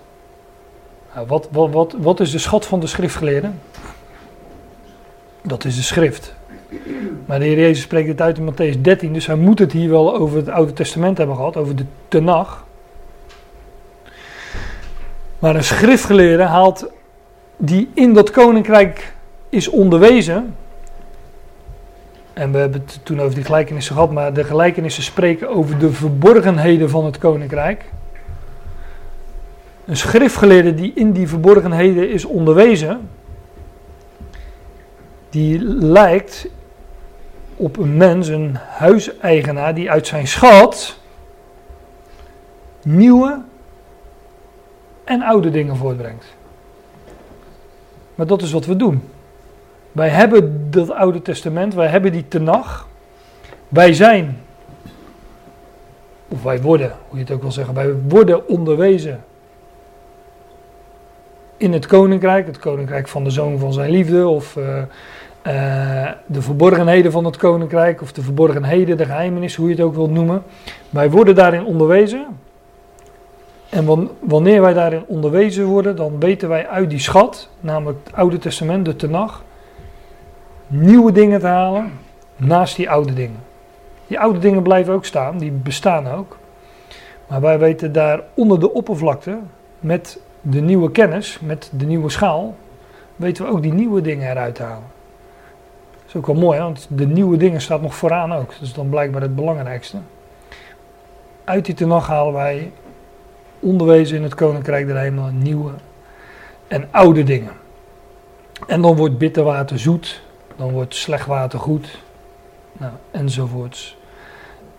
[1.14, 3.50] Nou, wat, wat, wat, wat is de schat van de schriftgeleerde?
[5.42, 6.34] Dat is de schrift.
[7.26, 9.90] Maar de Heer Jezus spreekt het uit in Matthäus 13, dus hij moet het hier
[9.90, 12.66] wel over het Oude Testament hebben gehad, over de Tenach.
[15.38, 16.90] Maar een schriftgeleerde haalt
[17.58, 19.12] die in dat koninkrijk
[19.48, 20.54] is onderwezen.
[22.32, 25.92] En we hebben het toen over die gelijkenissen gehad, maar de gelijkenissen spreken over de
[25.92, 27.84] verborgenheden van het koninkrijk.
[29.84, 33.08] Een schriftgeleerde die in die verborgenheden is onderwezen,
[35.30, 36.48] die lijkt
[37.56, 40.98] op een mens, een huiseigenaar, die uit zijn schat
[42.82, 43.40] nieuwe
[45.04, 46.36] en oude dingen voortbrengt.
[48.18, 49.02] Maar dat is wat we doen.
[49.92, 52.88] Wij hebben dat Oude Testament, wij hebben die tenag.
[53.68, 54.38] Wij zijn,
[56.28, 59.24] of wij worden, hoe je het ook wil zeggen, wij worden onderwezen
[61.56, 64.64] in het koninkrijk, het koninkrijk van de zoon van zijn liefde, of uh,
[65.46, 69.94] uh, de verborgenheden van het koninkrijk, of de verborgenheden, de geheimenis, hoe je het ook
[69.94, 70.42] wilt noemen.
[70.90, 72.26] Wij worden daarin onderwezen.
[73.68, 78.38] En wanneer wij daarin onderwezen worden, dan weten wij uit die schat, namelijk het Oude
[78.38, 79.44] Testament, de Tenach,
[80.66, 81.92] nieuwe dingen te halen
[82.36, 83.42] naast die oude dingen.
[84.06, 86.36] Die oude dingen blijven ook staan, die bestaan ook.
[87.26, 89.38] Maar wij weten daar onder de oppervlakte,
[89.80, 92.56] met de nieuwe kennis, met de nieuwe schaal,
[93.16, 94.96] weten we ook die nieuwe dingen eruit te halen.
[95.92, 98.52] Dat is ook wel mooi, want de nieuwe dingen staat nog vooraan ook.
[98.60, 99.96] Is dan blijkbaar het belangrijkste.
[101.44, 102.72] Uit die tenag halen wij
[103.60, 105.70] onderwezen in het Koninkrijk der Hemel nieuwe
[106.68, 107.52] en oude dingen.
[108.66, 110.22] En dan wordt bitter water zoet,
[110.56, 111.98] dan wordt slecht water goed,
[112.72, 113.96] nou, enzovoorts.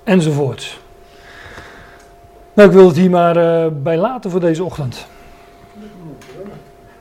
[0.03, 0.79] Enzovoorts.
[2.53, 5.07] Nou, ik wil het hier maar uh, bij laten voor deze ochtend.